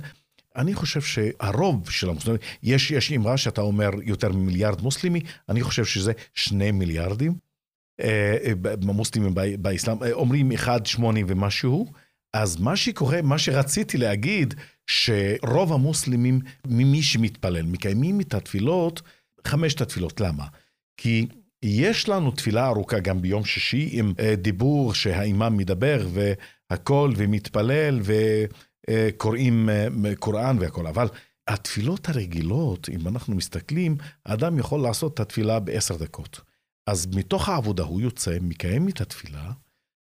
אני 0.56 0.74
חושב 0.74 1.00
שהרוב 1.00 1.90
של 1.90 2.10
המוסלמים, 2.10 2.40
יש, 2.62 2.90
יש 2.90 3.12
אמרה 3.12 3.36
שאתה 3.36 3.60
אומר 3.60 3.90
יותר 4.02 4.32
ממיליארד 4.32 4.80
מוסלמי, 4.82 5.20
אני 5.48 5.62
חושב 5.62 5.84
שזה 5.84 6.12
שני 6.34 6.70
מיליארדים. 6.70 7.34
אה, 8.00 8.36
אה, 8.44 8.74
מוסלמים 8.82 9.34
באסלאם, 9.58 10.02
אה, 10.02 10.12
אומרים 10.12 10.52
אחד 10.52 10.86
שמונה 10.86 11.20
ומשהו. 11.26 11.86
אז 12.34 12.60
מה 12.60 12.76
שקורה, 12.76 13.22
מה 13.22 13.38
שרציתי 13.38 13.98
להגיד, 13.98 14.54
שרוב 14.86 15.72
המוסלמים, 15.72 16.40
ממי 16.66 17.02
שמתפלל, 17.02 17.66
מקיימים 17.66 18.20
את 18.20 18.34
התפילות, 18.34 19.02
חמשת 19.46 19.80
התפילות. 19.80 20.20
למה? 20.20 20.46
כי 20.96 21.26
יש 21.62 22.08
לנו 22.08 22.30
תפילה 22.30 22.66
ארוכה 22.66 23.00
גם 23.00 23.22
ביום 23.22 23.44
שישי 23.44 23.88
עם 23.92 24.14
דיבור 24.42 24.94
שהאימאם 24.94 25.56
מדבר 25.56 26.08
והכל 26.70 27.12
ומתפלל 27.16 28.00
וקוראים 28.90 29.68
קוראן 30.18 30.56
והכל, 30.60 30.86
אבל 30.86 31.08
התפילות 31.48 32.08
הרגילות, 32.08 32.88
אם 32.88 33.08
אנחנו 33.08 33.34
מסתכלים, 33.34 33.96
האדם 34.26 34.58
יכול 34.58 34.80
לעשות 34.80 35.14
את 35.14 35.20
התפילה 35.20 35.60
בעשר 35.60 35.96
דקות. 35.96 36.40
אז 36.86 37.06
מתוך 37.14 37.48
העבודה 37.48 37.82
הוא 37.82 38.00
יוצא, 38.00 38.38
מקיים 38.40 38.88
את 38.88 39.00
התפילה, 39.00 39.50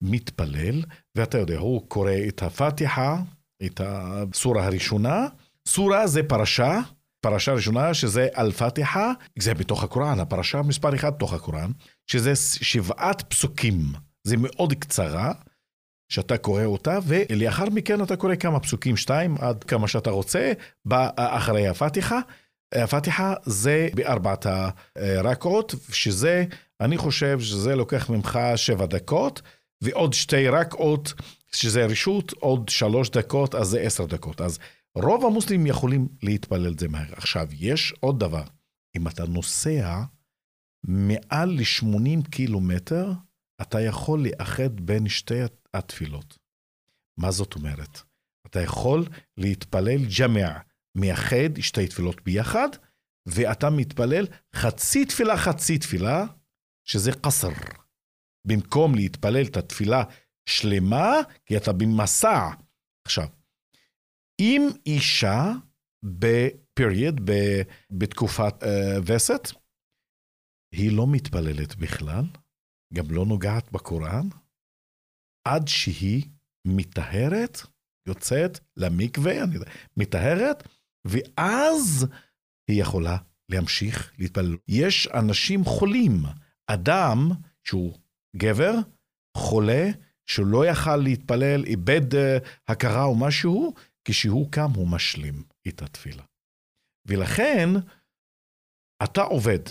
מתפלל, 0.02 0.83
ואתה 1.14 1.38
יודע, 1.38 1.59
הוא 1.59 1.88
קורא 1.88 2.12
את 2.28 2.43
הפתיחה, 2.43 3.19
את 3.67 3.81
הסורה 3.85 4.67
הראשונה. 4.67 5.26
סורה 5.69 6.07
זה 6.07 6.23
פרשה, 6.23 6.81
פרשה 7.21 7.52
ראשונה 7.52 7.95
שזה 7.95 8.28
אל-פתיחה, 8.37 9.12
זה 9.38 9.55
בתוך 9.55 9.85
הקוראן, 9.85 10.21
הפרשה 10.21 10.62
מספר 10.62 10.95
אחד 10.95 11.14
בתוך 11.14 11.33
הקוראן, 11.33 11.71
שזה 12.07 12.33
שבעת 12.64 13.23
פסוקים. 13.23 13.83
זה 14.25 14.37
מאוד 14.37 14.73
קצרה, 14.73 15.33
שאתה 16.12 16.38
קורא 16.38 16.64
אותה, 16.64 16.99
ולאחר 17.07 17.64
מכן 17.64 18.02
אתה 18.02 18.17
קורא 18.17 18.35
כמה 18.35 18.61
פסוקים, 18.61 18.97
שתיים, 18.97 19.37
עד 19.40 19.64
כמה 19.64 19.88
שאתה 19.88 20.11
רוצה, 20.11 20.52
אחרי 21.17 21.69
הפתיחה. 21.69 22.21
הפתיחה 22.75 23.35
זה 23.45 23.88
בארבעת 23.95 24.47
הרקעות, 24.97 25.75
שזה, 25.93 26.45
אני 26.81 26.97
חושב 26.97 27.40
שזה 27.40 27.76
לוקח 27.76 28.11
ממך 28.11 28.38
שבע 28.57 28.87
דקות, 28.87 29.43
ועוד 29.81 30.13
שתי 30.13 30.49
רקעות, 30.49 31.13
שזה 31.53 31.87
רשות, 31.87 32.33
עוד 32.33 32.69
שלוש 32.69 33.11
דקות, 33.11 33.55
אז 33.55 33.69
זה 33.69 33.81
עשר 33.81 34.07
דקות. 34.07 34.41
אז 34.41 34.59
רוב 34.95 35.27
המוסלמים 35.27 35.67
יכולים 35.67 36.09
להתפלל 36.23 36.73
את 36.73 36.79
זה 36.79 36.89
מהר. 36.89 37.13
עכשיו, 37.13 37.47
יש 37.53 37.95
עוד 38.01 38.21
דבר, 38.21 38.45
אם 38.97 39.09
אתה 39.09 39.25
נוסע 39.27 40.03
מעל 40.85 41.51
ל-80 41.51 42.31
קילומטר, 42.31 43.13
אתה 43.63 43.81
יכול 43.81 44.27
לאחד 44.29 44.81
בין 44.81 45.09
שתי 45.09 45.41
התפילות. 45.75 46.39
מה 47.17 47.31
זאת 47.31 47.55
אומרת? 47.55 48.01
אתה 48.47 48.61
יכול 48.61 49.05
להתפלל 49.37 50.01
ג'מע, 50.19 50.59
מייחד 50.95 51.61
שתי 51.61 51.87
תפילות 51.87 52.25
ביחד, 52.25 52.69
ואתה 53.27 53.71
מתפלל 53.71 54.27
חצי 54.55 55.05
תפילה, 55.05 55.37
חצי 55.37 55.79
תפילה, 55.79 56.25
שזה 56.85 57.13
קסר. 57.13 57.51
במקום 58.49 58.95
להתפלל 58.95 59.47
את 59.47 59.57
התפילה 59.57 60.05
שלמה, 60.49 61.12
כי 61.47 61.57
אתה 61.57 61.73
במסע. 61.73 62.50
עכשיו, 63.07 63.26
אם 64.40 64.69
אישה 64.87 65.52
בפריוד, 66.05 67.21
בתקופת 67.90 68.62
uh, 68.62 68.67
וסת, 69.07 69.49
היא 70.75 70.97
לא 70.97 71.07
מתפללת 71.07 71.76
בכלל, 71.76 72.25
גם 72.95 73.05
לא 73.11 73.26
נוגעת 73.26 73.73
בקוראן, 73.73 74.28
עד 75.49 75.69
שהיא 75.69 76.23
מטהרת, 76.67 77.59
יוצאת 78.09 78.59
למקווה, 78.76 79.45
אני 79.45 79.55
יודע, 79.55 79.71
מטהרת, 79.97 80.69
ואז 81.07 82.07
היא 82.71 82.83
יכולה 82.83 83.17
להמשיך 83.49 84.12
להתפלל. 84.19 84.57
יש 84.69 85.07
אנשים 85.07 85.64
חולים, 85.64 86.23
אדם 86.67 87.31
שהוא 87.64 87.99
גבר, 88.38 88.73
חולה, 89.37 89.85
שלא 90.26 90.66
יכל 90.66 90.97
להתפלל, 90.97 91.64
איבד 91.64 92.14
uh, 92.14 92.49
הכרה 92.68 93.04
או 93.04 93.18
משהו, 93.18 93.75
כשהוא 94.04 94.52
קם 94.52 94.71
הוא 94.76 94.88
משלים 94.88 95.42
את 95.68 95.83
התפילה. 95.83 96.25
ולכן, 97.09 97.68
אתה 99.04 99.21
עובד, 99.21 99.64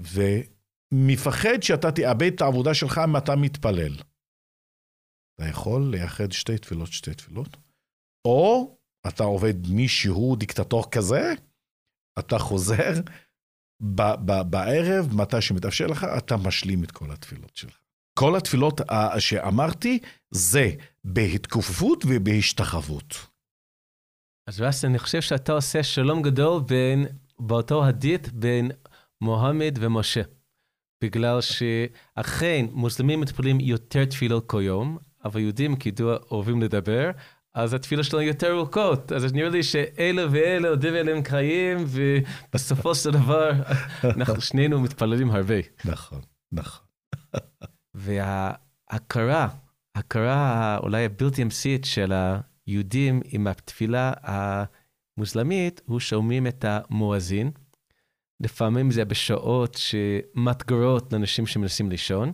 ומפחד 0.00 1.62
שאתה 1.62 1.92
תאבד 1.92 2.32
את 2.34 2.40
העבודה 2.40 2.74
שלך 2.74 3.00
אם 3.04 3.16
אתה 3.16 3.32
מתפלל. 3.36 3.94
אתה 5.34 5.48
יכול 5.50 5.90
לייחד 5.90 6.32
שתי 6.32 6.58
תפילות, 6.58 6.92
שתי 6.92 7.14
תפילות, 7.14 7.56
או 8.26 8.76
אתה 9.08 9.22
עובד 9.24 9.54
מישהו 9.74 10.36
דיקטטור 10.36 10.90
כזה, 10.90 11.22
אתה 12.18 12.38
חוזר 12.38 12.92
ב- 13.82 14.16
ב- 14.26 14.50
בערב, 14.50 15.14
מתי 15.22 15.42
שמתאפשר 15.42 15.86
לך, 15.86 16.06
אתה 16.18 16.34
משלים 16.46 16.84
את 16.84 16.90
כל 16.90 17.10
התפילות 17.10 17.56
שלך. 17.56 17.79
כל 18.20 18.36
התפילות 18.36 18.80
שאמרתי 19.18 19.98
זה 20.30 20.70
בהתכופפות 21.04 22.04
ובהשתחוות. 22.08 23.26
אז 24.48 24.60
רס, 24.60 24.84
אני 24.84 24.98
חושב 24.98 25.20
שאתה 25.20 25.52
עושה 25.52 25.82
שלום 25.82 26.22
גדול 26.22 26.62
בין, 26.62 27.06
באותו 27.38 27.84
הדית 27.84 28.32
בין 28.32 28.70
מוחמד 29.20 29.78
ומשה. 29.80 30.20
בגלל 31.04 31.40
שאכן 31.40 32.66
מוסלמים 32.72 33.20
מתפללים 33.20 33.60
יותר 33.60 34.04
תפילות 34.04 34.46
כל 34.46 34.62
יום, 34.62 34.98
אבל 35.24 35.40
יהודים 35.40 35.76
כידוע 35.76 36.16
אוהבים 36.30 36.62
לדבר, 36.62 37.10
אז 37.54 37.74
התפילות 37.74 38.04
שלנו 38.04 38.22
יותר 38.22 38.52
ארוכות. 38.52 39.12
אז 39.12 39.32
נראה 39.32 39.48
לי 39.48 39.62
שאלה 39.62 40.26
ואלה 40.30 40.68
עודים 40.68 40.94
אליהם 40.94 41.22
קרעים, 41.22 41.78
ובסופו 41.86 42.94
של 42.94 43.10
דבר 43.10 43.50
אנחנו 44.16 44.40
שנינו 44.40 44.80
מתפללים 44.80 45.30
הרבה. 45.30 45.58
נכון, 45.84 46.20
נכון. 46.52 46.90
וההכרה, 48.00 49.48
ההכרה 49.94 50.78
אולי 50.78 51.04
הבלתי 51.04 51.42
אמצעית 51.42 51.84
של 51.84 52.12
היהודים 52.66 53.20
עם 53.24 53.46
התפילה 53.46 54.12
המוסלמית, 54.22 55.80
הוא 55.86 56.00
שומעים 56.00 56.46
את 56.46 56.64
המואזין. 56.68 57.50
לפעמים 58.40 58.90
זה 58.90 59.04
בשעות 59.04 59.74
שמאתגרות 59.74 61.12
לאנשים 61.12 61.46
שמנסים 61.46 61.90
לישון. 61.90 62.32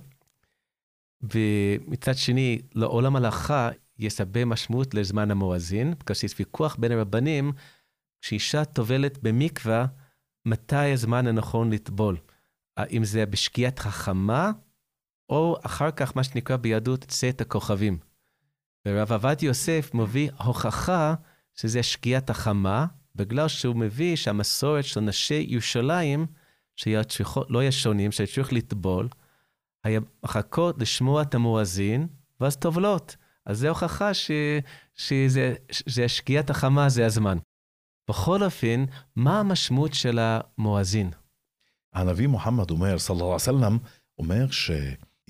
ומצד 1.23 2.15
שני, 2.17 2.59
לעולם 2.75 3.17
ההלכה 3.17 3.71
יש 3.99 4.21
הרבה 4.21 4.45
משמעות 4.45 4.95
לזמן 4.95 5.31
המואזין, 5.31 5.95
בגלל 6.01 6.15
שיש 6.15 6.35
ויכוח 6.39 6.77
בין 6.77 6.93
הרבנים, 6.93 7.53
כשאישה 8.21 8.65
טובלת 8.65 9.19
במקווה, 9.23 9.87
מתי 10.47 10.93
הזמן 10.93 11.27
הנכון 11.27 11.73
לטבול? 11.73 12.17
האם 12.77 13.05
זה 13.05 13.27
בשקיעת 13.27 13.79
חכמה, 13.79 14.53
או 15.29 15.57
אחר 15.63 15.91
כך 15.91 16.17
מה 16.17 16.25
שנקרא 16.25 16.57
ביהדות 16.57 17.05
צאת 17.05 17.41
הכוכבים. 17.41 17.99
ורב 18.87 19.13
עבדיה 19.13 19.47
יוסף 19.47 19.91
מביא 19.95 20.31
הוכחה 20.45 21.15
שזה 21.55 21.83
שקיעת 21.83 22.31
החמה, 22.31 22.87
בגלל 23.15 23.49
שהוא 23.49 23.77
מביא 23.77 24.17
שהמסורת 24.17 24.85
של 24.85 25.01
נשי 25.01 25.47
ירושלים, 25.49 26.27
שלא 26.77 27.65
ישונים, 27.65 28.13
שצריך 28.13 28.53
לטבול, 28.53 29.09
היה 29.85 30.01
מחכות 30.25 30.79
לשמוע 30.79 31.23
את 31.23 31.35
המואזין, 31.35 32.09
ואז 32.41 32.57
טובלות. 32.57 33.17
אז 33.47 33.59
זו 33.59 33.69
הוכחה 33.69 34.15
ש, 34.15 34.31
שזה 34.95 36.09
שקיעת 36.09 36.51
החמה, 36.51 36.89
זה 36.89 37.07
הזמן. 37.07 37.39
בכל 38.11 38.43
אופן, 38.43 38.85
מה 39.17 39.41
המשמעות 39.41 39.95
של 39.95 40.19
המואזין? 40.21 41.11
הנביא 41.95 42.27
מוחמד 42.27 42.71
אומר, 42.71 42.97
עליhi 43.11 43.25
וסלם, 43.25 43.79
אומר 44.19 44.51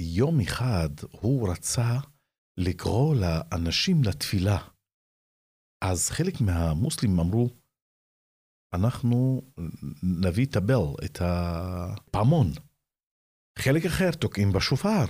שיום 0.00 0.40
אחד 0.40 0.88
הוא 1.10 1.50
רצה 1.50 1.98
לקרוא 2.56 3.14
לאנשים 3.14 4.04
לתפילה. 4.04 4.58
אז 5.84 6.10
חלק 6.10 6.40
מהמוסלמים 6.40 7.20
אמרו, 7.20 7.50
אנחנו 8.74 9.42
נביא 10.02 10.46
את 10.46 10.56
הבל, 10.56 11.04
את 11.04 11.18
הפעמון. 11.20 12.46
חלק 13.58 13.84
אחר 13.86 14.10
תוקעים 14.10 14.52
בשופר. 14.52 15.04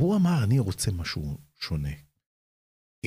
הוא 0.00 0.16
אמר, 0.16 0.44
אני 0.44 0.58
רוצה 0.58 0.90
משהו 0.90 1.38
שונה. 1.54 1.92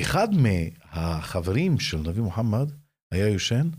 אחד 0.01 0.27
מהחברים 0.43 1.79
של 1.79 1.97
נביא 1.97 2.21
מוחמד 2.21 2.71
היה 3.11 3.27
יושן, 3.27 3.69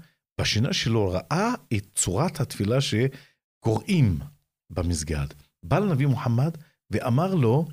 בשינה 0.40 0.72
שלו 0.72 1.08
ראה 1.08 1.54
את 1.76 1.86
צורת 1.94 2.40
התפילה 2.40 2.76
שקוראים 2.80 4.18
במסגד. 4.70 5.26
בא 5.62 5.78
לנביא 5.78 6.06
מוחמד 6.06 6.56
ואמר 6.90 7.34
לו, 7.34 7.68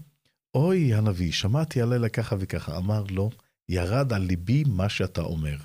אוי 0.56 0.94
הנביא, 0.94 1.32
שמעתי 1.32 1.82
הלילה 1.82 2.10
ככה 2.10 2.36
וככה. 2.40 2.78
אמר 2.78 3.04
לו, 3.10 3.30
ירד 3.70 4.14
על 4.14 4.22
ליבי 4.22 4.64
מה 4.68 4.90
שאתה 4.90 5.22
אומר. 5.22 5.58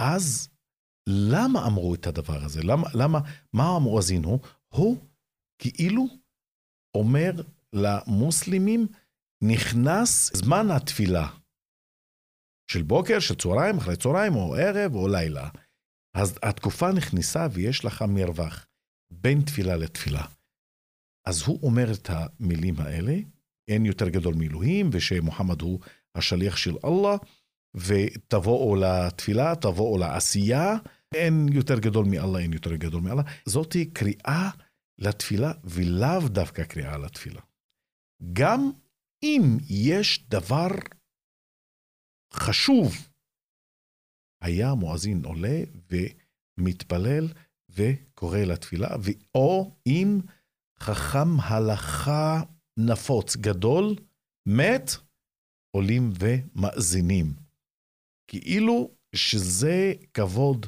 אז 0.00 0.48
למה 1.08 1.66
אמרו 1.66 1.94
את 1.94 2.06
הדבר 2.06 2.44
הזה? 2.44 2.62
למה, 2.62 2.88
למה 2.94 3.18
מה 3.52 3.64
המואזין 3.76 4.24
הוא? 4.24 4.38
הוא 4.68 4.96
כאילו 5.58 6.06
אומר 6.94 7.32
למוסלמים, 7.72 8.86
נכנס 9.42 10.36
זמן 10.36 10.70
התפילה. 10.70 11.28
של 12.70 12.82
בוקר, 12.82 13.20
של 13.20 13.34
צהריים, 13.34 13.78
אחרי 13.78 13.96
צהריים, 13.96 14.34
או 14.34 14.54
ערב, 14.54 14.94
או 14.94 15.08
לילה. 15.08 15.48
אז 16.16 16.38
התקופה 16.42 16.92
נכנסה 16.92 17.46
ויש 17.52 17.84
לך 17.84 18.04
מרווח 18.08 18.66
בין 19.12 19.40
תפילה 19.40 19.76
לתפילה. 19.76 20.24
אז 21.24 21.42
הוא 21.42 21.58
אומר 21.62 21.92
את 21.92 22.10
המילים 22.10 22.74
האלה, 22.78 23.14
אין 23.68 23.86
יותר 23.86 24.08
גדול 24.08 24.34
מאלוהים, 24.34 24.90
ושמוחמד 24.92 25.62
הוא 25.62 25.80
השליח 26.14 26.56
של 26.56 26.76
אללה, 26.84 27.16
ותבואו 27.74 28.76
לתפילה, 28.76 29.54
תבואו 29.56 29.98
לעשייה, 29.98 30.76
אין 31.14 31.46
יותר 31.52 31.78
גדול 31.78 32.06
מאללה, 32.10 32.38
אין 32.38 32.52
יותר 32.52 32.76
גדול 32.76 33.02
מאללה. 33.02 33.22
זאתי 33.46 33.90
קריאה 33.90 34.50
לתפילה, 34.98 35.52
ולאו 35.64 36.28
דווקא 36.28 36.64
קריאה 36.64 36.98
לתפילה. 36.98 37.40
גם 38.32 38.70
אם 39.22 39.58
יש 39.68 40.28
דבר 40.28 40.68
חשוב, 42.32 42.94
היה 44.42 44.74
מואזין 44.74 45.24
עולה 45.24 45.60
ומתפלל 46.58 47.28
וקורא 47.70 48.38
לתפילה, 48.38 48.88
או 49.34 49.76
אם 49.86 50.20
חכם 50.82 51.40
הלכה 51.40 52.40
נפוץ 52.76 53.36
גדול 53.36 53.94
מת, 54.46 54.90
עולים 55.76 56.12
ומאזינים. 56.18 57.34
כאילו 58.28 58.90
שזה 59.14 59.92
כבוד 60.14 60.66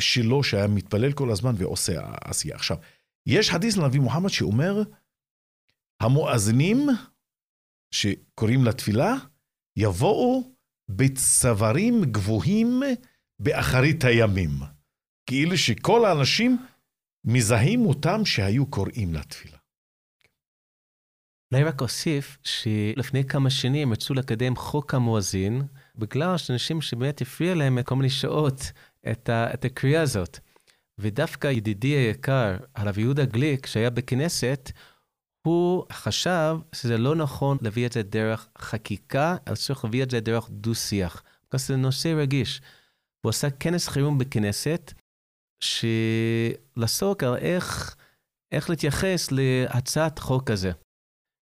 שלו 0.00 0.44
שהיה 0.44 0.66
מתפלל 0.66 1.12
כל 1.12 1.30
הזמן 1.30 1.52
ועושה 1.56 2.12
עשייה. 2.24 2.56
עכשיו, 2.56 2.76
יש 3.26 3.50
חדיס 3.50 3.76
לנביא 3.76 4.00
מוחמד 4.00 4.28
שאומר, 4.28 4.82
המואזינים 6.00 6.86
שקוראים 7.94 8.64
לתפילה, 8.64 9.14
יבואו 9.76 10.52
בצווארים 10.90 12.04
גבוהים 12.04 12.82
באחרית 13.38 14.04
הימים. 14.04 14.50
כאילו 15.26 15.58
שכל 15.58 16.04
האנשים 16.04 16.58
מזהים 17.24 17.86
אותם 17.86 18.24
שהיו 18.24 18.66
קוראים 18.66 19.14
לתפילה. 19.14 19.56
אולי 21.52 21.64
רק 21.64 21.80
אוסיף 21.80 22.38
שלפני 22.42 23.24
כמה 23.24 23.50
שנים 23.50 23.92
רצו 23.92 24.14
לקדם 24.14 24.56
חוק 24.56 24.94
המואזין, 24.94 25.62
בגלל 25.96 26.38
שאנשים 26.38 26.80
שבאמת 26.80 27.20
הפריע 27.20 27.54
להם 27.54 27.82
כל 27.82 27.96
מיני 27.96 28.10
שעות 28.10 28.72
את, 29.10 29.28
ה, 29.28 29.54
את 29.54 29.64
הקריאה 29.64 30.02
הזאת. 30.02 30.38
ודווקא 30.98 31.48
ידידי 31.48 31.88
היקר, 31.88 32.56
הרב 32.74 32.98
יהודה 32.98 33.24
גליק, 33.24 33.66
שהיה 33.66 33.90
בכנסת, 33.90 34.72
הוא 35.46 35.84
חשב 35.92 36.56
שזה 36.74 36.98
לא 36.98 37.16
נכון 37.16 37.58
להביא 37.60 37.86
את 37.86 37.92
זה 37.92 38.02
דרך 38.02 38.48
חקיקה, 38.58 39.36
אלא 39.48 39.56
צריך 39.56 39.84
להביא 39.84 40.02
את 40.02 40.10
זה 40.10 40.20
דרך 40.20 40.48
דו-שיח. 40.50 41.22
כי 41.50 41.58
זה 41.58 41.76
נושא 41.76 42.08
רגיש. 42.08 42.60
הוא 43.20 43.30
עשה 43.30 43.50
כנס 43.50 43.88
חירום 43.88 44.18
בכנסת, 44.18 44.92
שלעסוק 45.60 47.22
על 47.22 47.36
איך, 47.36 47.96
איך 48.52 48.70
להתייחס 48.70 49.28
להצעת 49.30 50.18
חוק 50.18 50.50
הזה. 50.50 50.72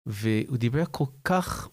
והוא 0.06 0.56
דיבר 0.56 0.84
כל 0.90 1.04
כך 1.24 1.68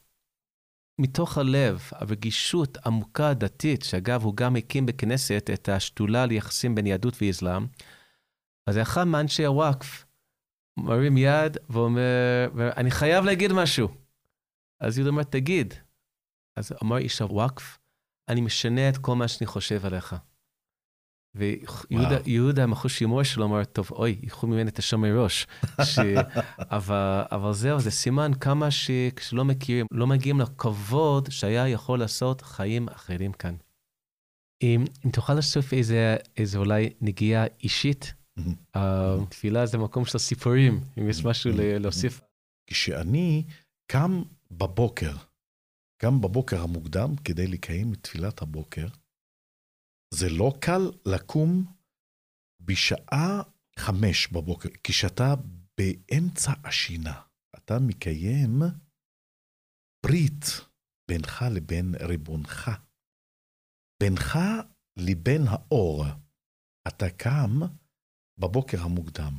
מתוך 1.02 1.38
הלב, 1.38 1.82
הרגישות 1.92 2.78
עמוקה 2.86 3.34
דתית, 3.34 3.84
שאגב, 3.84 4.24
הוא 4.24 4.36
גם 4.36 4.56
הקים 4.56 4.86
בכנסת 4.86 5.50
את 5.54 5.70
השדולה 5.70 6.26
ליחסים 6.26 6.76
בין 6.76 6.88
יהדות 6.88 7.14
ואסלאם. 7.22 7.68
אז 8.70 8.78
אחד 8.78 9.04
מאנשי 9.04 9.46
הוואקף 9.46 10.06
מרים 10.78 11.18
יד 11.18 11.58
ואומר, 11.70 12.50
אני 12.78 12.92
חייב 12.92 13.26
להגיד 13.26 13.52
משהו. 13.54 13.88
אז 14.80 14.98
יהודה 14.98 15.12
אומר, 15.12 15.24
תגיד. 15.24 15.74
אז 16.56 16.74
אמר 16.84 16.98
איש 16.98 17.22
הוואקף, 17.22 17.80
אני 18.30 18.42
משנה 18.42 18.90
את 18.90 18.98
כל 18.98 19.16
מה 19.16 19.28
שאני 19.28 19.48
חושב 19.48 19.86
עליך. 19.86 20.16
ויהודה, 21.36 22.64
המחוש 22.64 22.98
שימור 22.98 23.24
שלו, 23.24 23.46
אמר, 23.46 23.64
טוב, 23.64 23.90
אוי, 23.92 24.18
ייקחו 24.22 24.48
ממני 24.48 24.70
את 24.70 24.80
השם 24.80 25.02
מראש. 25.02 25.48
ש... 25.84 26.00
אבל, 26.78 27.24
אבל 27.32 27.54
זהו, 27.54 27.80
זה 27.80 27.92
סימן 27.92 28.32
כמה 28.34 28.72
שכשלא 28.72 29.46
מכירים, 29.46 29.86
לא 29.92 30.08
מגיעים 30.08 30.40
לכבוד 30.40 31.32
שהיה 31.32 31.68
יכול 31.68 32.00
לעשות 32.00 32.42
חיים 32.42 32.90
אחרים 32.90 33.34
כאן. 33.34 33.56
אם, 34.62 34.86
אם 35.06 35.12
תוכל 35.12 35.34
לעשות 35.34 35.66
איזה, 35.74 36.18
איזה 36.38 36.58
אולי 36.58 36.90
נגיעה 37.02 37.46
אישית, 37.64 38.14
התפילה 38.74 39.66
זה 39.66 39.78
מקום 39.78 40.06
של 40.06 40.18
סיפורים, 40.18 40.80
אם 41.00 41.10
יש 41.10 41.26
משהו 41.26 41.52
להוסיף. 41.56 42.22
כשאני 42.68 43.44
קם 43.92 44.22
בבוקר, 44.52 45.16
קם 46.02 46.22
בבוקר 46.22 46.62
המוקדם 46.62 47.16
כדי 47.16 47.48
לקיים 47.48 47.94
את 47.94 47.98
תפילת 48.02 48.42
הבוקר, 48.42 48.88
זה 50.14 50.30
לא 50.30 50.54
קל 50.62 51.12
לקום 51.14 51.74
בשעה 52.62 53.42
חמש 53.80 54.28
בבוקר, 54.28 54.70
כשאתה 54.84 55.34
באמצע 55.78 56.52
השינה. 56.64 57.22
אתה 57.56 57.74
מקיים 57.88 58.60
ברית 60.06 60.46
בינך 61.12 61.46
לבין 61.56 61.96
ריבונך. 62.02 62.72
בינך 64.04 64.40
לבין 64.98 65.42
האור. 65.48 66.06
אתה 66.88 67.06
קם 67.18 67.60
בבוקר 68.38 68.82
המוקדם. 68.82 69.34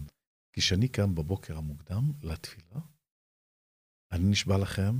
כשאני 0.52 0.88
קם 0.88 1.14
בבוקר 1.14 1.56
המוקדם 1.56 2.12
לתפילה, 2.22 2.80
אני 4.12 4.30
נשבע 4.30 4.58
לכם 4.58 4.94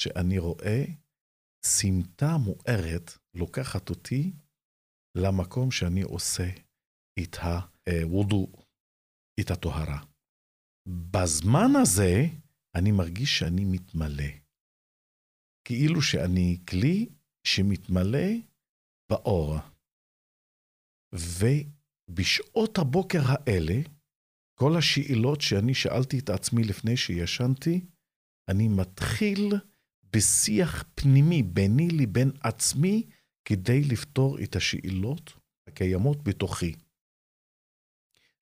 שאני 0.00 0.38
רואה 0.38 0.84
סמטה 1.64 2.36
מוארת 2.36 3.10
לוקחת 3.34 3.90
אותי 3.90 4.32
למקום 5.14 5.70
שאני 5.70 6.02
עושה 6.02 6.48
את 7.22 7.36
הוודו, 7.36 8.46
את 9.40 9.50
הטהרה. 9.50 10.04
בזמן 10.88 11.70
הזה 11.82 12.26
אני 12.74 12.92
מרגיש 12.92 13.38
שאני 13.38 13.64
מתמלא. 13.64 14.32
כאילו 15.64 16.02
שאני 16.02 16.58
כלי 16.70 17.08
שמתמלא 17.46 18.28
באור. 19.10 19.56
ובשעות 21.14 22.78
הבוקר 22.78 23.20
האלה, 23.24 23.80
כל 24.58 24.72
השאלות 24.78 25.40
שאני 25.40 25.74
שאלתי 25.74 26.18
את 26.18 26.30
עצמי 26.30 26.62
לפני 26.64 26.96
שישנתי, 26.96 27.86
אני 28.48 28.68
מתחיל 28.68 29.52
בשיח 30.16 30.84
פנימי 30.94 31.42
ביני 31.42 31.88
לבין 31.88 32.30
עצמי, 32.40 33.10
כדי 33.44 33.80
לפתור 33.92 34.38
את 34.44 34.56
השאלות 34.56 35.32
הקיימות 35.68 36.24
בתוכי. 36.24 36.74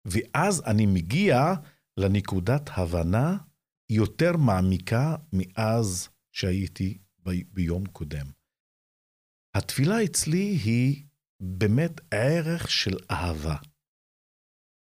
ואז 0.05 0.63
אני 0.67 0.87
מגיע 0.87 1.37
לנקודת 1.97 2.63
הבנה 2.77 3.39
יותר 3.91 4.33
מעמיקה 4.47 5.17
מאז 5.33 6.09
שהייתי 6.33 6.99
ב- 7.23 7.55
ביום 7.55 7.87
קודם. 7.87 8.27
התפילה 9.57 10.05
אצלי 10.05 10.57
היא 10.65 11.05
באמת 11.43 12.01
ערך 12.15 12.71
של 12.71 12.97
אהבה. 13.11 13.57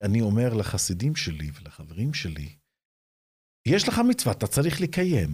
אני 0.04 0.20
אומר 0.20 0.54
לחסידים 0.60 1.16
שלי 1.16 1.50
ולחברים 1.54 2.14
שלי, 2.14 2.56
יש 3.68 3.88
לך 3.88 3.94
מצווה, 4.08 4.32
אתה 4.32 4.46
צריך 4.46 4.80
לקיים. 4.80 5.30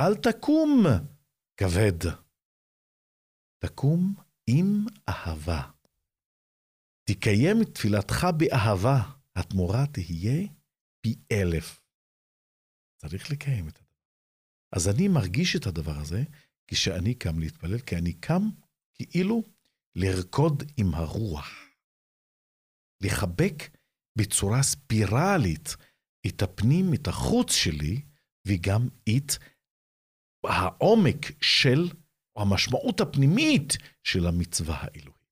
אל 0.00 0.14
תקום 0.14 0.84
כבד. 1.56 2.23
תקום 3.66 4.14
עם 4.46 4.86
אהבה. 5.08 5.70
תקיים 7.08 7.62
את 7.62 7.74
תפילתך 7.74 8.26
באהבה, 8.38 9.12
התמורה 9.36 9.86
תהיה 9.92 10.48
פי 11.00 11.14
אלף. 11.32 11.82
צריך 12.96 13.30
לקיים 13.30 13.68
את 13.68 13.76
הדבר. 13.76 13.94
אז 14.76 14.88
אני 14.88 15.08
מרגיש 15.08 15.56
את 15.56 15.66
הדבר 15.66 15.98
הזה 16.00 16.22
כשאני 16.66 17.14
קם 17.14 17.38
להתפלל, 17.38 17.78
כי 17.78 17.96
אני 17.96 18.12
קם 18.12 18.42
כאילו 18.94 19.42
לרקוד 19.96 20.62
עם 20.76 20.94
הרוח. 20.94 21.48
לחבק 23.02 23.76
בצורה 24.18 24.62
ספירלית 24.62 25.76
את 26.26 26.42
הפנים, 26.42 26.94
את 26.94 27.08
החוץ 27.08 27.52
שלי, 27.52 28.02
וגם 28.46 28.88
את 29.08 29.32
העומק 30.44 31.42
של 31.42 32.03
או 32.36 32.42
המשמעות 32.42 33.00
הפנימית 33.00 33.76
של 34.02 34.26
המצווה 34.26 34.76
האלוהית. 34.80 35.24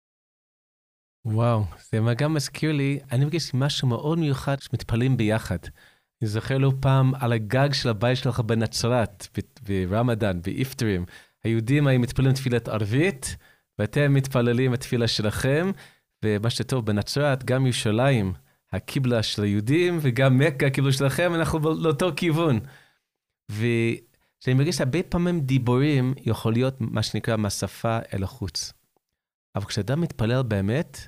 וואו, 1.24 1.64
זה 1.90 1.98
גם 2.16 2.34
מזכיר 2.34 2.72
לי, 2.72 3.00
אני 3.12 3.24
מרגיש 3.24 3.54
משהו 3.54 3.88
מאוד 3.88 4.18
מיוחד 4.18 4.60
שמתפללים 4.60 5.16
ביחד. 5.16 5.58
אני 6.22 6.28
זוכר 6.28 6.58
לא 6.58 6.72
פעם 6.80 7.14
על 7.14 7.32
הגג 7.32 7.72
של 7.72 7.88
הבית 7.88 8.18
שלך 8.18 8.40
בנצרת, 8.40 9.38
ברמדאן, 9.62 10.42
באיפטרים. 10.42 11.04
היהודים 11.44 11.86
היו 11.86 12.00
מתפללים 12.00 12.32
תפילת 12.32 12.68
ערבית, 12.68 13.36
ואתם 13.78 14.14
מתפללים 14.14 14.72
התפילה 14.72 15.08
שלכם, 15.08 15.70
ומה 16.24 16.50
שטוב 16.50 16.86
בנצרת, 16.86 17.44
גם 17.44 17.66
ירושלים, 17.66 18.32
הקיבלה 18.72 19.22
של 19.22 19.42
היהודים, 19.42 19.98
וגם 20.02 20.38
מכה 20.38 20.66
הקיבלה 20.66 20.92
שלכם, 20.92 21.34
אנחנו 21.34 21.58
לאותו 21.58 22.10
כיוון. 22.16 22.60
וכשאני 24.42 24.54
מרגיש 24.56 24.76
שהרבה 24.76 25.02
פעמים 25.02 25.40
דיבורים 25.40 26.14
יכול 26.16 26.52
להיות 26.52 26.80
מה 26.80 27.02
שנקרא 27.02 27.36
מהשפה 27.36 27.98
אל 28.14 28.24
החוץ. 28.24 28.72
אבל 29.56 29.64
כשאדם 29.64 30.00
מתפלל 30.00 30.42
באמת, 30.42 30.98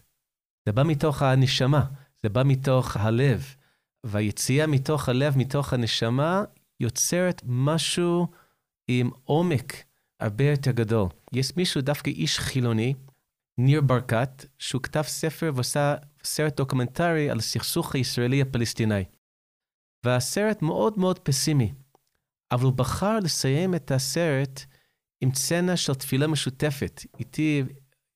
זה 0.67 0.73
בא 0.73 0.83
מתוך 0.83 1.23
הנשמה, 1.23 1.85
זה 2.23 2.29
בא 2.29 2.43
מתוך 2.45 2.97
הלב. 2.97 3.55
והיציאה 4.07 4.67
מתוך 4.67 5.09
הלב, 5.09 5.39
מתוך 5.39 5.73
הנשמה, 5.73 6.45
יוצרת 6.81 7.43
משהו 7.47 8.27
עם 8.89 9.11
עומק 9.25 9.73
הרבה 10.21 10.45
יותר 10.45 10.71
גדול. 10.71 11.09
יש 11.33 11.57
מישהו, 11.57 11.81
דווקא 11.81 12.11
איש 12.11 12.39
חילוני, 12.39 12.95
ניר 13.59 13.81
ברקת, 13.81 14.45
שהוא 14.59 14.83
כתב 14.83 15.03
ספר 15.03 15.53
ועשה 15.55 15.95
סרט 16.25 16.57
דוקומנטרי 16.57 17.31
על 17.31 17.39
הסכסוך 17.39 17.95
הישראלי-הפלסטיני. 17.95 19.05
והסרט 20.05 20.63
מאוד 20.63 20.99
מאוד 20.99 21.19
פסימי, 21.19 21.73
אבל 22.55 22.65
הוא 22.65 22.73
בחר 22.73 23.19
לסיים 23.19 23.75
את 23.75 23.91
הסרט 23.91 24.61
עם 25.21 25.35
סצנה 25.35 25.77
של 25.77 25.95
תפילה 25.95 26.27
משותפת, 26.27 27.03
איתי 27.19 27.63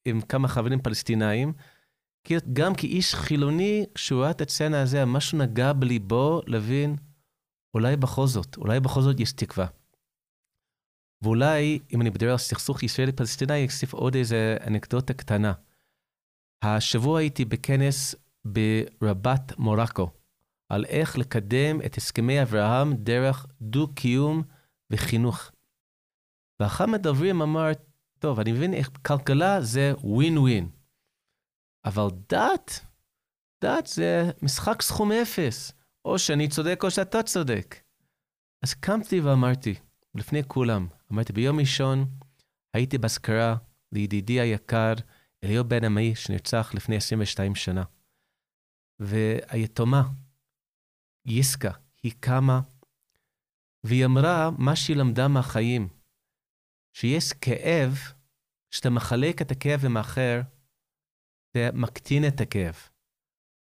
עם 0.04 0.20
כמה 0.20 0.48
חברים 0.48 0.82
פלסטינאים, 0.82 1.52
גם 2.52 2.74
כאיש 2.74 3.14
חילוני, 3.14 3.86
כשהוא 3.94 4.22
ראה 4.22 4.30
את 4.30 4.40
הסצנה 4.40 4.82
הזו, 4.82 4.98
משהו 5.06 5.38
נגע 5.38 5.72
בליבו 5.72 6.40
להבין, 6.46 6.96
אולי 7.74 7.96
בכל 7.96 8.26
זאת, 8.26 8.56
אולי 8.56 8.80
בכל 8.80 9.02
זאת 9.02 9.20
יש 9.20 9.32
תקווה. 9.32 9.66
ואולי, 11.22 11.78
אם 11.94 12.00
אני 12.00 12.10
מדבר 12.10 12.30
על 12.30 12.38
סכסוך 12.38 12.82
ישראלי-פלסטיני, 12.82 13.64
אוסיף 13.64 13.92
עוד 13.92 14.14
איזה 14.14 14.56
אנקדוטה 14.66 15.14
קטנה. 15.14 15.52
השבוע 16.64 17.18
הייתי 17.18 17.44
בכנס 17.44 18.14
ברבת 18.44 19.58
מורקו, 19.58 20.10
על 20.68 20.84
איך 20.84 21.18
לקדם 21.18 21.80
את 21.86 21.96
הסכמי 21.96 22.42
אברהם 22.42 22.94
דרך 22.96 23.46
דו-קיום 23.60 24.42
וחינוך. 24.90 25.50
ואחד 26.60 26.86
מהדוברים 26.86 27.42
אמר, 27.42 27.70
טוב, 28.18 28.40
אני 28.40 28.52
מבין 28.52 28.74
איך 28.74 28.90
כלכלה 29.06 29.60
זה 29.60 29.92
ווין 29.98 30.38
ווין, 30.38 30.70
אבל 31.84 32.06
דת, 32.28 32.80
דת 33.64 33.86
זה 33.86 34.30
משחק 34.42 34.82
סכום 34.82 35.12
אפס, 35.12 35.72
או 36.04 36.18
שאני 36.18 36.48
צודק 36.48 36.80
או 36.84 36.90
שאתה 36.90 37.22
צודק. 37.22 37.76
אז 38.64 38.74
קמתי 38.74 39.20
ואמרתי, 39.20 39.74
לפני 40.14 40.44
כולם, 40.44 40.86
אמרתי, 41.12 41.32
ביום 41.32 41.60
ראשון 41.60 42.04
הייתי 42.74 42.98
באזכרה 42.98 43.56
לידידי 43.92 44.40
היקר, 44.40 44.92
אליהו 45.44 45.64
בן 45.64 45.84
עמי, 45.84 46.14
שנרצח 46.14 46.70
לפני 46.74 46.96
22 46.96 47.54
שנה. 47.54 47.82
והיתומה, 49.00 50.02
יסקה, 51.28 51.70
היא 52.02 52.12
קמה, 52.20 52.60
והיא 53.84 54.04
אמרה 54.04 54.50
מה 54.58 54.76
שהיא 54.76 54.96
למדה 54.96 55.28
מהחיים, 55.28 55.88
שיש 56.92 57.32
כאב, 57.32 57.98
כשאתה 58.70 58.90
מחלק 58.90 59.42
את 59.42 59.50
הכאב 59.50 59.84
עם 59.84 59.96
האחר, 59.96 60.40
זה 61.54 61.70
מקטין 61.72 62.28
את 62.28 62.40
הכאב. 62.40 62.76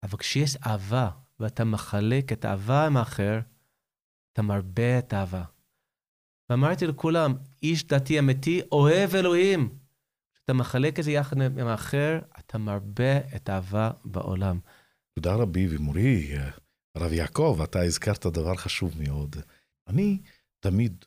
אבל 0.03 0.17
כשיש 0.17 0.55
אהבה, 0.55 1.09
ואתה 1.39 1.63
מחלק 1.63 2.31
את 2.31 2.45
האהבה 2.45 2.85
עם 2.85 2.97
האחר, 2.97 3.39
אתה 4.33 4.41
מרבה 4.41 4.99
את 4.99 5.13
האהבה. 5.13 5.43
ואמרתי 6.49 6.87
לכולם, 6.87 7.33
איש 7.63 7.87
דתי 7.87 8.19
אמיתי 8.19 8.61
אוהב 8.71 9.15
אלוהים. 9.15 9.69
כשאתה 10.33 10.53
מחלק 10.53 10.99
את 10.99 11.03
זה 11.03 11.11
יחד 11.11 11.41
עם 11.41 11.67
האחר, 11.67 12.19
אתה 12.39 12.57
מרבה 12.57 13.17
את 13.35 13.49
האהבה 13.49 13.91
בעולם. 14.05 14.59
תודה 15.15 15.35
רבי 15.35 15.67
ומורי, 15.69 16.33
הרב 16.97 17.11
יעקב, 17.13 17.59
אתה 17.63 17.79
הזכרת 17.81 18.25
דבר 18.25 18.55
חשוב 18.55 18.93
מאוד. 19.03 19.35
אני 19.87 20.19
תמיד 20.59 21.05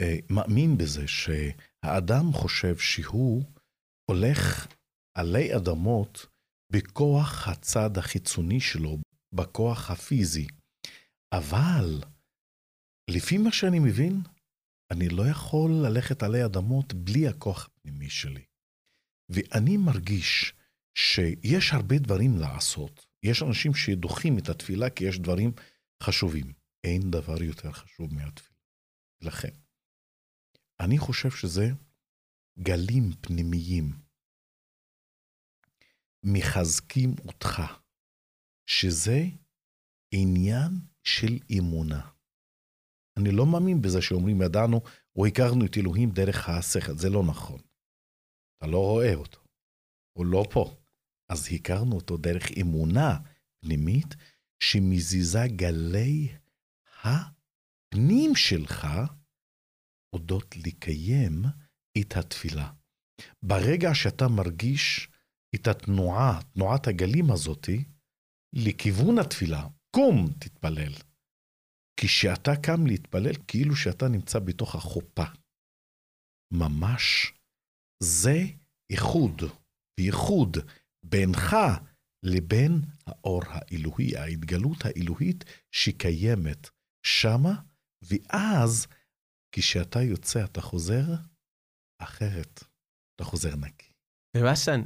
אה, 0.00 0.16
מאמין 0.30 0.78
בזה 0.78 1.08
שהאדם 1.08 2.32
חושב 2.32 2.78
שהוא 2.78 3.42
הולך 4.10 4.66
עלי 5.14 5.56
אדמות 5.56 6.26
בכוח 6.72 7.48
הצד 7.48 7.98
החיצוני 7.98 8.60
שלו, 8.60 8.98
בכוח 9.34 9.90
הפיזי. 9.90 10.46
אבל, 11.32 12.00
לפי 13.10 13.38
מה 13.38 13.52
שאני 13.52 13.78
מבין, 13.78 14.22
אני 14.92 15.08
לא 15.08 15.22
יכול 15.30 15.70
ללכת 15.86 16.22
עלי 16.22 16.44
אדמות 16.44 16.94
בלי 16.94 17.28
הכוח 17.28 17.66
הפנימי 17.66 18.10
שלי. 18.10 18.44
ואני 19.28 19.76
מרגיש 19.76 20.54
שיש 20.94 21.72
הרבה 21.72 21.98
דברים 21.98 22.38
לעשות. 22.38 23.09
יש 23.22 23.42
אנשים 23.42 23.74
שדוחים 23.74 24.38
את 24.38 24.48
התפילה 24.48 24.90
כי 24.90 25.04
יש 25.04 25.18
דברים 25.18 25.52
חשובים. 26.02 26.52
אין 26.84 27.10
דבר 27.10 27.42
יותר 27.42 27.72
חשוב 27.72 28.14
מהתפילה. 28.14 28.60
לכן, 29.22 29.54
אני 30.80 30.98
חושב 30.98 31.30
שזה 31.30 31.66
גלים 32.58 33.12
פנימיים 33.20 33.84
מחזקים 36.22 37.14
אותך, 37.28 37.62
שזה 38.66 39.18
עניין 40.14 40.70
של 41.04 41.38
אמונה. 41.58 42.10
אני 43.18 43.30
לא 43.32 43.46
מאמין 43.46 43.82
בזה 43.82 44.02
שאומרים 44.02 44.42
ידענו 44.42 44.80
או 45.16 45.26
הכרנו 45.26 45.66
את 45.66 45.76
אלוהים 45.76 46.10
דרך 46.10 46.48
השכל, 46.48 46.96
זה 46.96 47.08
לא 47.10 47.22
נכון. 47.30 47.60
אתה 48.56 48.66
לא 48.66 48.78
רואה 48.78 49.14
אותו, 49.14 49.40
הוא 50.12 50.26
לא 50.26 50.44
פה. 50.52 50.79
אז 51.30 51.48
הכרנו 51.54 51.96
אותו 51.96 52.16
דרך 52.16 52.44
אמונה 52.60 53.18
פנימית 53.60 54.14
שמזיזה 54.62 55.44
גלי 55.56 56.28
הפנים 57.02 58.36
שלך 58.36 58.86
אודות 60.12 60.56
לקיים 60.56 61.42
את 61.98 62.16
התפילה. 62.16 62.72
ברגע 63.42 63.88
שאתה 63.94 64.24
מרגיש 64.28 65.08
את 65.54 65.66
התנועה, 65.66 66.40
תנועת 66.54 66.86
הגלים 66.86 67.30
הזאתי, 67.32 67.84
לכיוון 68.52 69.18
התפילה, 69.18 69.66
קום, 69.96 70.26
תתפלל. 70.40 70.92
כשאתה 72.00 72.50
קם 72.62 72.86
להתפלל, 72.86 73.34
כאילו 73.48 73.76
שאתה 73.76 74.08
נמצא 74.08 74.38
בתוך 74.38 74.74
החופה. 74.74 75.24
ממש, 76.52 77.32
זה 78.02 78.36
איחוד, 78.90 79.42
וייחוד 80.00 80.56
בינך 81.02 81.56
לבין 82.22 82.80
האור 83.06 83.42
האלוהי, 83.46 84.16
ההתגלות 84.16 84.78
האלוהית 84.84 85.44
שקיימת 85.72 86.68
שמה, 87.02 87.62
ואז 88.02 88.86
כשאתה 89.52 90.02
יוצא 90.02 90.44
אתה 90.44 90.60
חוזר 90.60 91.04
אחרת, 91.98 92.60
אתה 93.16 93.24
חוזר 93.24 93.56
נקי. 93.56 93.92
ורסן, 94.36 94.80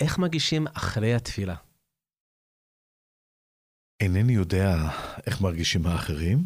איך 0.00 0.18
מרגישים 0.18 0.66
אחרי 0.66 1.14
התפילה? 1.14 1.56
אינני 4.02 4.32
יודע 4.32 4.74
איך 5.26 5.40
מרגישים 5.40 5.86
האחרים, 5.86 6.38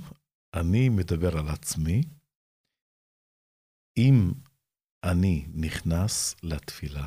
אני 0.55 0.89
מדבר 0.89 1.39
על 1.39 1.49
עצמי. 1.49 2.03
אם 3.99 4.33
אני 5.05 5.47
נכנס 5.55 6.35
לתפילה, 6.43 7.07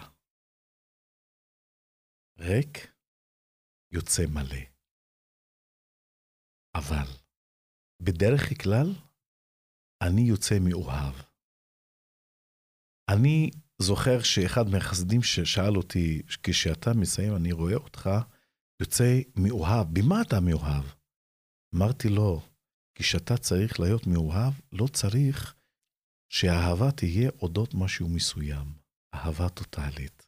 ריק, 2.39 2.93
יוצא 3.91 4.23
מלא. 4.33 4.65
אבל 6.75 7.07
בדרך 8.01 8.63
כלל, 8.63 8.93
אני 10.01 10.21
יוצא 10.21 10.55
מאוהב. 10.69 11.15
אני 13.11 13.51
זוכר 13.81 14.23
שאחד 14.23 14.63
מהחסדים 14.71 15.23
ששאל 15.23 15.77
אותי, 15.77 16.21
כשאתה 16.43 16.89
מסיים, 17.01 17.35
אני 17.35 17.51
רואה 17.51 17.75
אותך 17.75 18.09
יוצא 18.81 19.19
מאוהב. 19.35 19.87
במה 19.93 20.21
אתה 20.21 20.35
מאוהב? 20.39 20.85
אמרתי 21.75 22.09
לו, 22.09 22.41
כשאתה 22.95 23.37
צריך 23.37 23.79
להיות 23.79 24.07
מאוהב, 24.07 24.53
לא 24.71 24.87
צריך 24.87 25.55
שהאהבה 26.29 26.91
תהיה 26.91 27.29
אודות 27.41 27.73
משהו 27.73 28.09
מסוים. 28.09 28.67
אהבה 29.13 29.49
טוטאלית. 29.49 30.27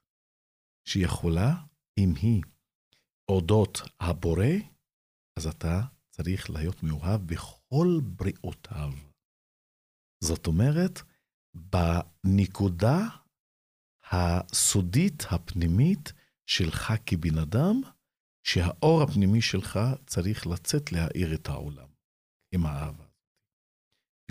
שיכולה, 0.88 1.54
אם 1.97 2.13
היא 2.21 2.41
אודות 3.31 3.77
הבורא, 3.99 4.53
אז 5.39 5.47
אתה 5.47 5.81
צריך 6.10 6.49
להיות 6.49 6.83
מאוהב 6.83 7.21
בכל 7.21 7.88
בריאותיו. 8.15 8.91
זאת 10.23 10.47
אומרת, 10.47 10.99
בנקודה 11.53 12.99
הסודית 14.12 15.23
הפנימית 15.31 16.13
שלך 16.45 16.93
כבן 17.05 17.38
אדם, 17.38 17.81
שהאור 18.47 19.03
הפנימי 19.03 19.41
שלך 19.41 19.79
צריך 20.05 20.47
לצאת 20.47 20.91
להאיר 20.91 21.36
את 21.36 21.47
העולם 21.47 21.89
עם 22.53 22.65
האהבה. 22.65 23.05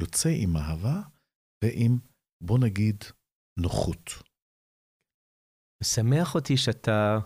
יוצא 0.00 0.28
עם 0.42 0.56
אהבה 0.56 1.02
ועם, 1.64 1.98
בוא 2.40 2.58
נגיד, 2.58 3.04
נוחות. 3.58 4.10
משמח 5.82 6.34
אותי 6.34 6.56
שאתה 6.56 7.18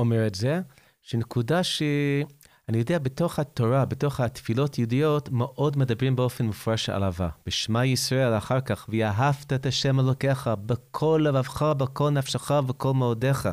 אומר 0.00 0.26
את 0.26 0.34
זה, 0.34 0.60
שנקודה 1.02 1.64
שאני 1.64 2.78
יודע, 2.78 2.98
בתוך 2.98 3.38
התורה, 3.38 3.84
בתוך 3.84 4.20
התפילות 4.20 4.78
יהודיות, 4.78 5.28
מאוד 5.28 5.78
מדברים 5.78 6.16
באופן 6.16 6.46
מפורש 6.46 6.88
על 6.88 7.04
אהבה. 7.04 7.28
בשמע 7.46 7.84
ישראל 7.84 8.38
אחר 8.38 8.60
כך, 8.60 8.88
ואהבת 8.88 9.52
את 9.52 9.66
השם 9.66 10.00
אלוקיך 10.00 10.50
בכל 10.66 11.22
לבבך, 11.24 11.62
בכל 11.62 12.10
נפשך 12.10 12.50
ובכל 12.50 12.94
מאודיך. 12.94 13.48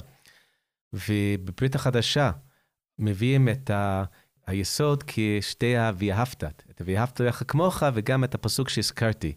ובברית 0.93 1.75
החדשה 1.75 2.31
מביאים 2.99 3.49
את 3.49 3.69
ה... 3.69 4.03
היסוד 4.47 5.03
כשתי 5.07 5.77
ה"ואהבת", 5.77 6.43
את 6.43 6.81
"ואהבת 6.86 7.19
לך 7.19 7.43
כמוך" 7.47 7.83
וגם 7.93 8.23
את 8.23 8.36
הפסוק 8.36 8.69
שהזכרתי. 8.69 9.33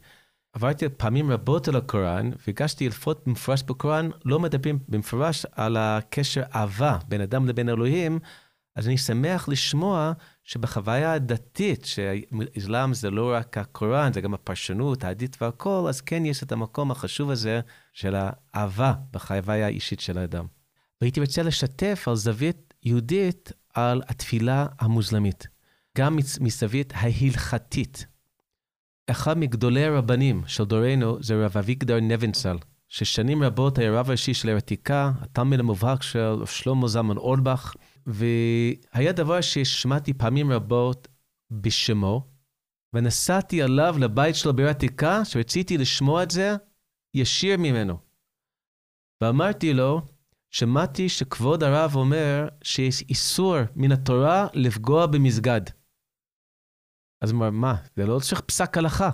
עברתי 0.53 0.89
פעמים 0.89 1.31
רבות 1.31 1.69
על 1.69 1.77
הקוראן, 1.77 2.31
והגשתי 2.47 2.87
אלפות 2.87 3.23
במפורש 3.27 3.63
בקוראן, 3.63 4.11
לא 4.25 4.41
מדברים 4.41 4.79
במפורש 4.89 5.47
על 5.53 5.77
הקשר 5.77 6.43
אהבה 6.55 6.99
בין 7.09 7.21
אדם 7.21 7.49
לבין 7.49 7.69
אלוהים, 7.69 8.19
אז 8.77 8.89
אני 8.89 8.99
שמח 8.99 9.49
לשמוע 9.49 10.13
שבחוויה 10.45 11.13
הדתית, 11.13 11.85
שאסלאם 11.85 12.95
זה 12.95 13.11
לא 13.11 13.33
רק 13.35 13.59
הקוראן, 13.59 14.13
זה 14.13 14.21
גם 14.21 14.35
הפרשנות, 14.35 15.05
העדית 15.05 15.43
והכל, 15.43 15.87
אז 15.89 16.01
כן 16.01 16.27
יש 16.27 16.43
את 16.43 16.53
המקום 16.53 16.91
החשוב 16.91 17.31
הזה 17.31 17.61
של 17.93 18.15
האהבה 18.17 18.95
בחוויה 19.13 19.67
האישית 19.67 20.01
של 20.01 20.19
האדם. 20.19 20.47
והייתי 21.01 21.21
רוצה 21.21 21.43
לשתף 21.43 22.05
על 22.09 22.17
זווית 22.17 22.75
יהודית 22.83 23.53
על 23.75 24.03
התפילה 24.09 24.67
המוזלמית, 24.79 25.49
גם 25.99 26.19
מזווית 26.41 26.93
ההלכתית. 26.97 28.07
אחד 29.11 29.39
מגדולי 29.39 29.85
הרבנים 29.85 30.43
של 30.47 30.65
דורנו 30.65 31.23
זה 31.23 31.45
רב 31.45 31.57
אביגדור 31.57 32.01
נבנצל, 32.01 32.57
ששנים 32.89 33.43
רבות 33.43 33.79
היה 33.79 34.01
רב 34.01 34.11
ראשי 34.11 34.35
של 34.35 34.49
העתיקה, 34.49 35.13
התלמיד 35.21 35.61
המובהק 35.61 36.03
של 36.03 36.35
שלמה 36.47 36.89
זלמן 36.89 37.17
אורבך, 37.17 37.75
והיה 38.07 39.13
דבר 39.13 39.41
ששמעתי 39.41 40.15
פעמים 40.15 40.53
רבות 40.53 41.09
בשמו, 41.51 42.27
ונסעתי 42.95 43.63
עליו 43.63 43.97
לבית 43.99 44.37
שלו 44.37 44.57
בעיר 44.57 44.69
העתיקה, 44.69 45.25
שרציתי 45.25 45.79
לשמוע 45.79 46.23
את 46.23 46.31
זה 46.31 46.57
ישיר 47.15 47.57
ממנו. 47.59 47.99
ואמרתי 49.23 49.75
לו, 49.75 50.03
שמעתי 50.51 51.09
שכבוד 51.09 51.63
הרב 51.63 51.97
אומר 51.97 52.49
שיש 52.63 53.03
איסור 53.09 53.57
מן 53.77 53.93
התורה 53.93 54.47
לפגוע 54.55 55.07
במסגד. 55.07 55.61
אז 57.21 57.33
מה, 57.33 57.75
זה 57.97 58.07
לא 58.07 58.19
צריך 58.19 58.41
פסק 58.41 58.79
הלכה. 58.79 59.11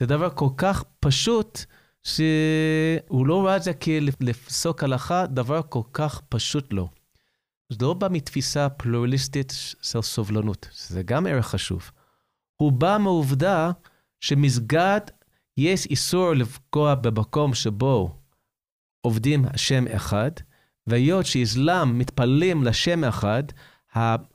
זה 0.00 0.06
דבר 0.06 0.30
כל 0.30 0.48
כך 0.56 0.84
פשוט, 1.00 1.58
שהוא 2.02 3.26
לא 3.26 3.46
ראה 3.46 3.56
את 3.56 3.62
זה 3.62 3.72
כלפסוק 3.74 4.84
הלכה, 4.84 5.26
דבר 5.26 5.60
כל 5.68 5.82
כך 5.92 6.20
פשוט 6.28 6.72
לו. 6.72 6.88
זה 7.72 7.78
לא 7.82 7.94
בא 7.94 8.08
מתפיסה 8.10 8.68
פלורליסטית 8.68 9.52
של 9.82 10.02
סובלנות, 10.02 10.68
זה 10.72 11.02
גם 11.02 11.26
ערך 11.26 11.46
חשוב. 11.46 11.90
הוא 12.56 12.72
בא 12.72 12.96
מעובדה 13.00 13.70
שמסגד, 14.20 15.00
יש 15.56 15.86
איסור 15.86 16.34
לפגוע 16.34 16.94
במקום 16.94 17.54
שבו 17.54 18.18
עובדים 19.00 19.44
השם 19.44 19.84
אחד, 19.86 20.30
והיות 20.86 21.26
שאסלאם 21.26 21.98
מתפללים 21.98 22.64
לשם 22.64 23.04
אחד, 23.04 23.42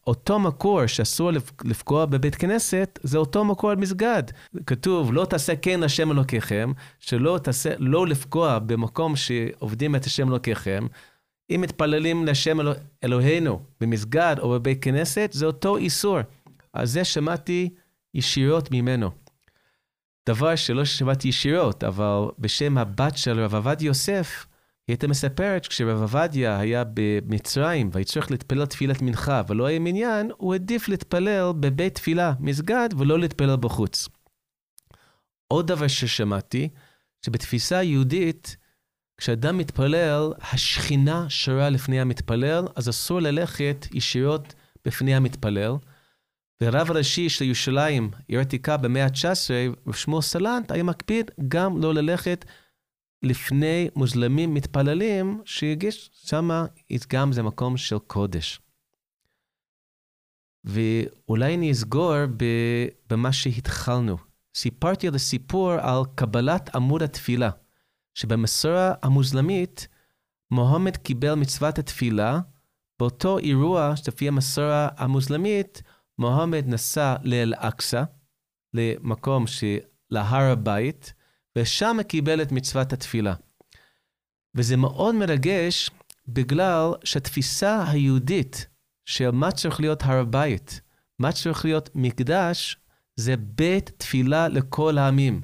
אותו 0.07 0.39
מקור 0.39 0.87
שאסור 0.87 1.31
לפגוע 1.63 2.05
בבית 2.05 2.35
כנסת, 2.35 2.99
זה 3.03 3.17
אותו 3.17 3.45
מקור 3.45 3.69
על 3.69 3.75
מסגד. 3.77 4.23
כתוב, 4.65 5.13
לא 5.13 5.25
תעשה 5.25 5.55
כן 5.55 5.83
השם 5.83 6.11
אלוקיכם, 6.11 6.71
שלא 6.99 7.39
תעשה, 7.43 7.69
לא 7.77 8.07
לפגוע 8.07 8.59
במקום 8.59 9.15
שעובדים 9.15 9.95
את 9.95 10.05
השם 10.05 10.29
אלוקיכם. 10.29 10.87
אם 11.49 11.61
מתפללים 11.61 12.25
לשם 12.25 12.59
אלוה, 12.59 12.73
אלוהינו 13.03 13.61
במסגד 13.81 14.35
או 14.39 14.49
בבית 14.49 14.83
כנסת, 14.83 15.29
זה 15.33 15.45
אותו 15.45 15.77
איסור. 15.77 16.17
אז 16.73 16.91
זה 16.91 17.03
שמעתי 17.03 17.69
ישירות 18.13 18.71
ממנו. 18.71 19.11
דבר 20.29 20.55
שלא 20.55 20.85
שמעתי 20.85 21.27
ישירות, 21.27 21.83
אבל 21.83 22.21
בשם 22.39 22.77
הבת 22.77 23.17
של 23.17 23.39
רב 23.39 23.55
עבדיה 23.55 23.87
יוסף, 23.87 24.45
היא 24.89 24.93
הייתה 24.93 25.07
מספרת 25.07 25.63
שכשרב 25.63 26.01
עבדיה 26.01 26.59
היה 26.59 26.83
במצרים 26.93 27.89
והיא 27.93 28.05
צריך 28.05 28.31
להתפלל 28.31 28.65
תפילת 28.65 29.01
מנחה 29.01 29.41
ולא 29.47 29.65
היה 29.65 29.79
מניין, 29.79 30.31
הוא 30.37 30.53
העדיף 30.53 30.87
להתפלל 30.87 31.51
בבית 31.59 31.95
תפילה, 31.95 32.33
מסגד, 32.39 32.89
ולא 32.97 33.19
להתפלל 33.19 33.55
בחוץ. 33.55 34.09
עוד 35.47 35.67
דבר 35.67 35.87
ששמעתי, 35.87 36.69
שבתפיסה 37.25 37.83
יהודית, 37.83 38.57
כשאדם 39.17 39.57
מתפלל, 39.57 40.33
השכינה 40.53 41.29
שורה 41.29 41.69
לפני 41.69 42.01
המתפלל, 42.01 42.65
אז 42.75 42.89
אסור 42.89 43.19
ללכת 43.19 43.87
ישירות 43.93 44.53
בפני 44.85 45.15
המתפלל. 45.15 45.73
ורב 46.63 46.91
הראשי 46.91 47.29
של 47.29 47.45
ירושלים, 47.45 48.11
עיר 48.27 48.39
עתיקה 48.39 48.77
במאה 48.77 49.05
ה-19, 49.05 49.77
רב 49.87 49.93
שמואל 49.93 50.21
סלנט, 50.21 50.71
היה 50.71 50.83
מקפיד 50.83 51.31
גם 51.47 51.81
לא 51.81 51.93
ללכת 51.93 52.45
לפני 53.23 53.89
מוזלמים 53.95 54.53
מתפללים, 54.53 55.41
שירגיש 55.45 56.09
שמה 56.13 56.65
גם 57.07 57.31
זה 57.31 57.43
מקום 57.43 57.77
של 57.77 57.99
קודש. 57.99 58.61
ואולי 60.63 61.55
אני 61.55 61.71
אסגור 61.71 62.13
במה 63.09 63.33
שהתחלנו. 63.33 64.17
סיפרתי 64.55 65.07
על 65.07 65.15
הסיפור 65.15 65.71
על 65.71 66.01
קבלת 66.15 66.75
עמוד 66.75 67.03
התפילה, 67.03 67.49
שבמסורה 68.13 68.93
המוזלמית, 69.03 69.87
מוחמד 70.51 70.97
קיבל 70.97 71.33
מצוות 71.33 71.79
התפילה, 71.79 72.39
באותו 72.99 73.37
אירוע, 73.37 73.93
לפי 74.07 74.27
המסורה 74.27 74.89
המוזלמית, 74.97 75.81
מוחמד 76.17 76.63
נסע 76.67 77.15
לאל-אקצא, 77.23 78.03
למקום 78.73 79.45
להר 80.09 80.51
הבית, 80.51 81.13
ושם 81.59 81.97
קיבל 82.07 82.41
את 82.41 82.51
מצוות 82.51 82.93
התפילה. 82.93 83.33
וזה 84.55 84.77
מאוד 84.77 85.15
מרגש 85.15 85.89
בגלל 86.27 86.91
שהתפיסה 87.03 87.83
היהודית 87.87 88.67
של 89.05 89.31
מה 89.31 89.51
צריך 89.51 89.79
להיות 89.79 90.03
הר 90.03 90.19
הבית, 90.19 90.81
מה 91.19 91.31
צריך 91.31 91.65
להיות 91.65 91.89
מקדש, 91.95 92.77
זה 93.15 93.37
בית 93.37 93.91
תפילה 93.97 94.47
לכל 94.47 94.97
העמים. 94.97 95.41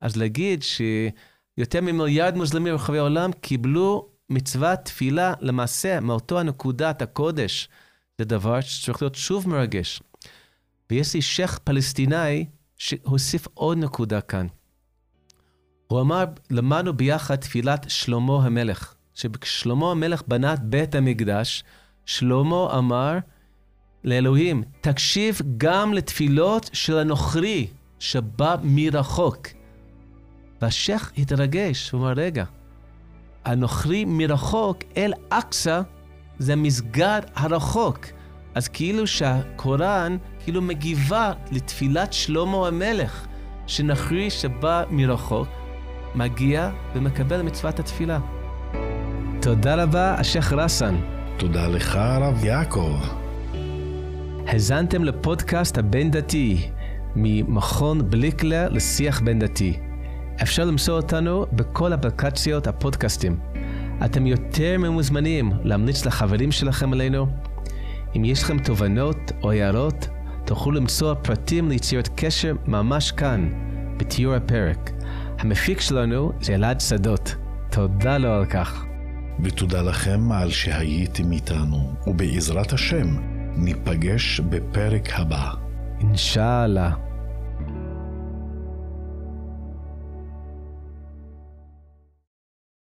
אז 0.00 0.16
להגיד 0.16 0.62
שיותר 0.62 1.80
ממיליארד 1.80 2.36
מוסלמים 2.36 2.72
ברחבי 2.72 2.98
העולם 2.98 3.32
קיבלו 3.32 4.08
מצוות 4.30 4.78
תפילה 4.84 5.34
למעשה 5.40 6.00
מאותו 6.00 6.40
הנקודת 6.40 7.02
הקודש, 7.02 7.68
זה 8.18 8.24
דבר 8.24 8.60
שצריך 8.60 9.02
להיות 9.02 9.14
שוב 9.14 9.48
מרגש. 9.48 10.02
ויש 10.90 11.14
לי 11.14 11.22
שייח' 11.22 11.58
פלסטיני 11.58 12.46
שהוסיף 12.76 13.46
עוד 13.54 13.78
נקודה 13.78 14.20
כאן. 14.20 14.46
הוא 15.92 16.00
אמר, 16.00 16.24
למדנו 16.50 16.92
ביחד 16.92 17.36
תפילת 17.36 17.86
שלמה 17.88 18.44
המלך, 18.44 18.94
שכששלמה 19.14 19.90
המלך 19.90 20.22
בנה 20.28 20.54
את 20.54 20.60
בית 20.60 20.94
המקדש, 20.94 21.64
שלמה 22.06 22.78
אמר 22.78 23.18
לאלוהים, 24.04 24.62
תקשיב 24.80 25.40
גם 25.56 25.94
לתפילות 25.94 26.70
של 26.72 26.98
הנוכרי 26.98 27.66
שבא 27.98 28.56
מרחוק. 28.62 29.46
והשייח 30.62 31.12
התרגש, 31.18 31.90
הוא 31.90 32.00
אמר, 32.00 32.12
רגע, 32.16 32.44
הנוכרי 33.44 34.04
מרחוק 34.04 34.78
אל 34.96 35.12
אקצא 35.28 35.82
זה 36.38 36.56
מסגד 36.56 37.22
הרחוק. 37.34 38.06
אז 38.54 38.68
כאילו 38.68 39.06
שהקוראן 39.06 40.16
כאילו 40.44 40.62
מגיבה 40.62 41.32
לתפילת 41.50 42.12
שלמה 42.12 42.68
המלך, 42.68 43.26
שנכרי 43.66 44.30
שבא 44.30 44.84
מרחוק, 44.90 45.48
מגיע 46.14 46.70
ומקבל 46.94 47.42
מצוות 47.42 47.80
התפילה. 47.80 48.18
תודה 49.40 49.82
רבה, 49.82 50.14
השייח' 50.14 50.52
רסן. 50.52 50.96
תודה 51.36 51.68
לך, 51.68 51.96
הרב 51.96 52.44
יעקב. 52.44 52.96
האזנתם 54.46 55.04
לפודקאסט 55.04 55.78
הבין-דתי 55.78 56.70
ממכון 57.16 58.10
בליקלר 58.10 58.68
לשיח 58.70 59.20
בין-דתי. 59.20 59.78
אפשר 60.42 60.64
למצוא 60.64 60.96
אותנו 60.96 61.46
בכל 61.52 61.94
אפליקציות 61.94 62.66
הפודקאסטים. 62.66 63.38
אתם 64.04 64.26
יותר 64.26 64.78
ממוזמנים 64.78 65.52
להמליץ 65.64 66.06
לחברים 66.06 66.52
שלכם 66.52 66.92
עלינו. 66.92 67.26
אם 68.16 68.24
יש 68.24 68.42
לכם 68.42 68.58
תובנות 68.58 69.32
או 69.42 69.50
הערות, 69.50 70.08
תוכלו 70.44 70.72
למצוא 70.72 71.14
פרטים 71.14 71.68
ליצירת 71.68 72.08
קשר 72.16 72.54
ממש 72.66 73.12
כאן, 73.12 73.48
בתיאור 73.96 74.34
הפרק. 74.34 74.90
המפיק 75.42 75.80
שלנו 75.80 76.32
זה 76.40 76.54
אלעד 76.54 76.80
שדות. 76.80 77.34
תודה 77.70 78.18
לו 78.18 78.32
על 78.32 78.46
כך. 78.46 78.84
ותודה 79.44 79.82
לכם 79.82 80.32
על 80.32 80.50
שהייתם 80.50 81.32
איתנו, 81.32 81.94
ובעזרת 82.06 82.72
השם, 82.72 83.06
ניפגש 83.56 84.40
בפרק 84.40 85.08
הבא. 85.12 85.50
אינשאללה. 86.00 86.90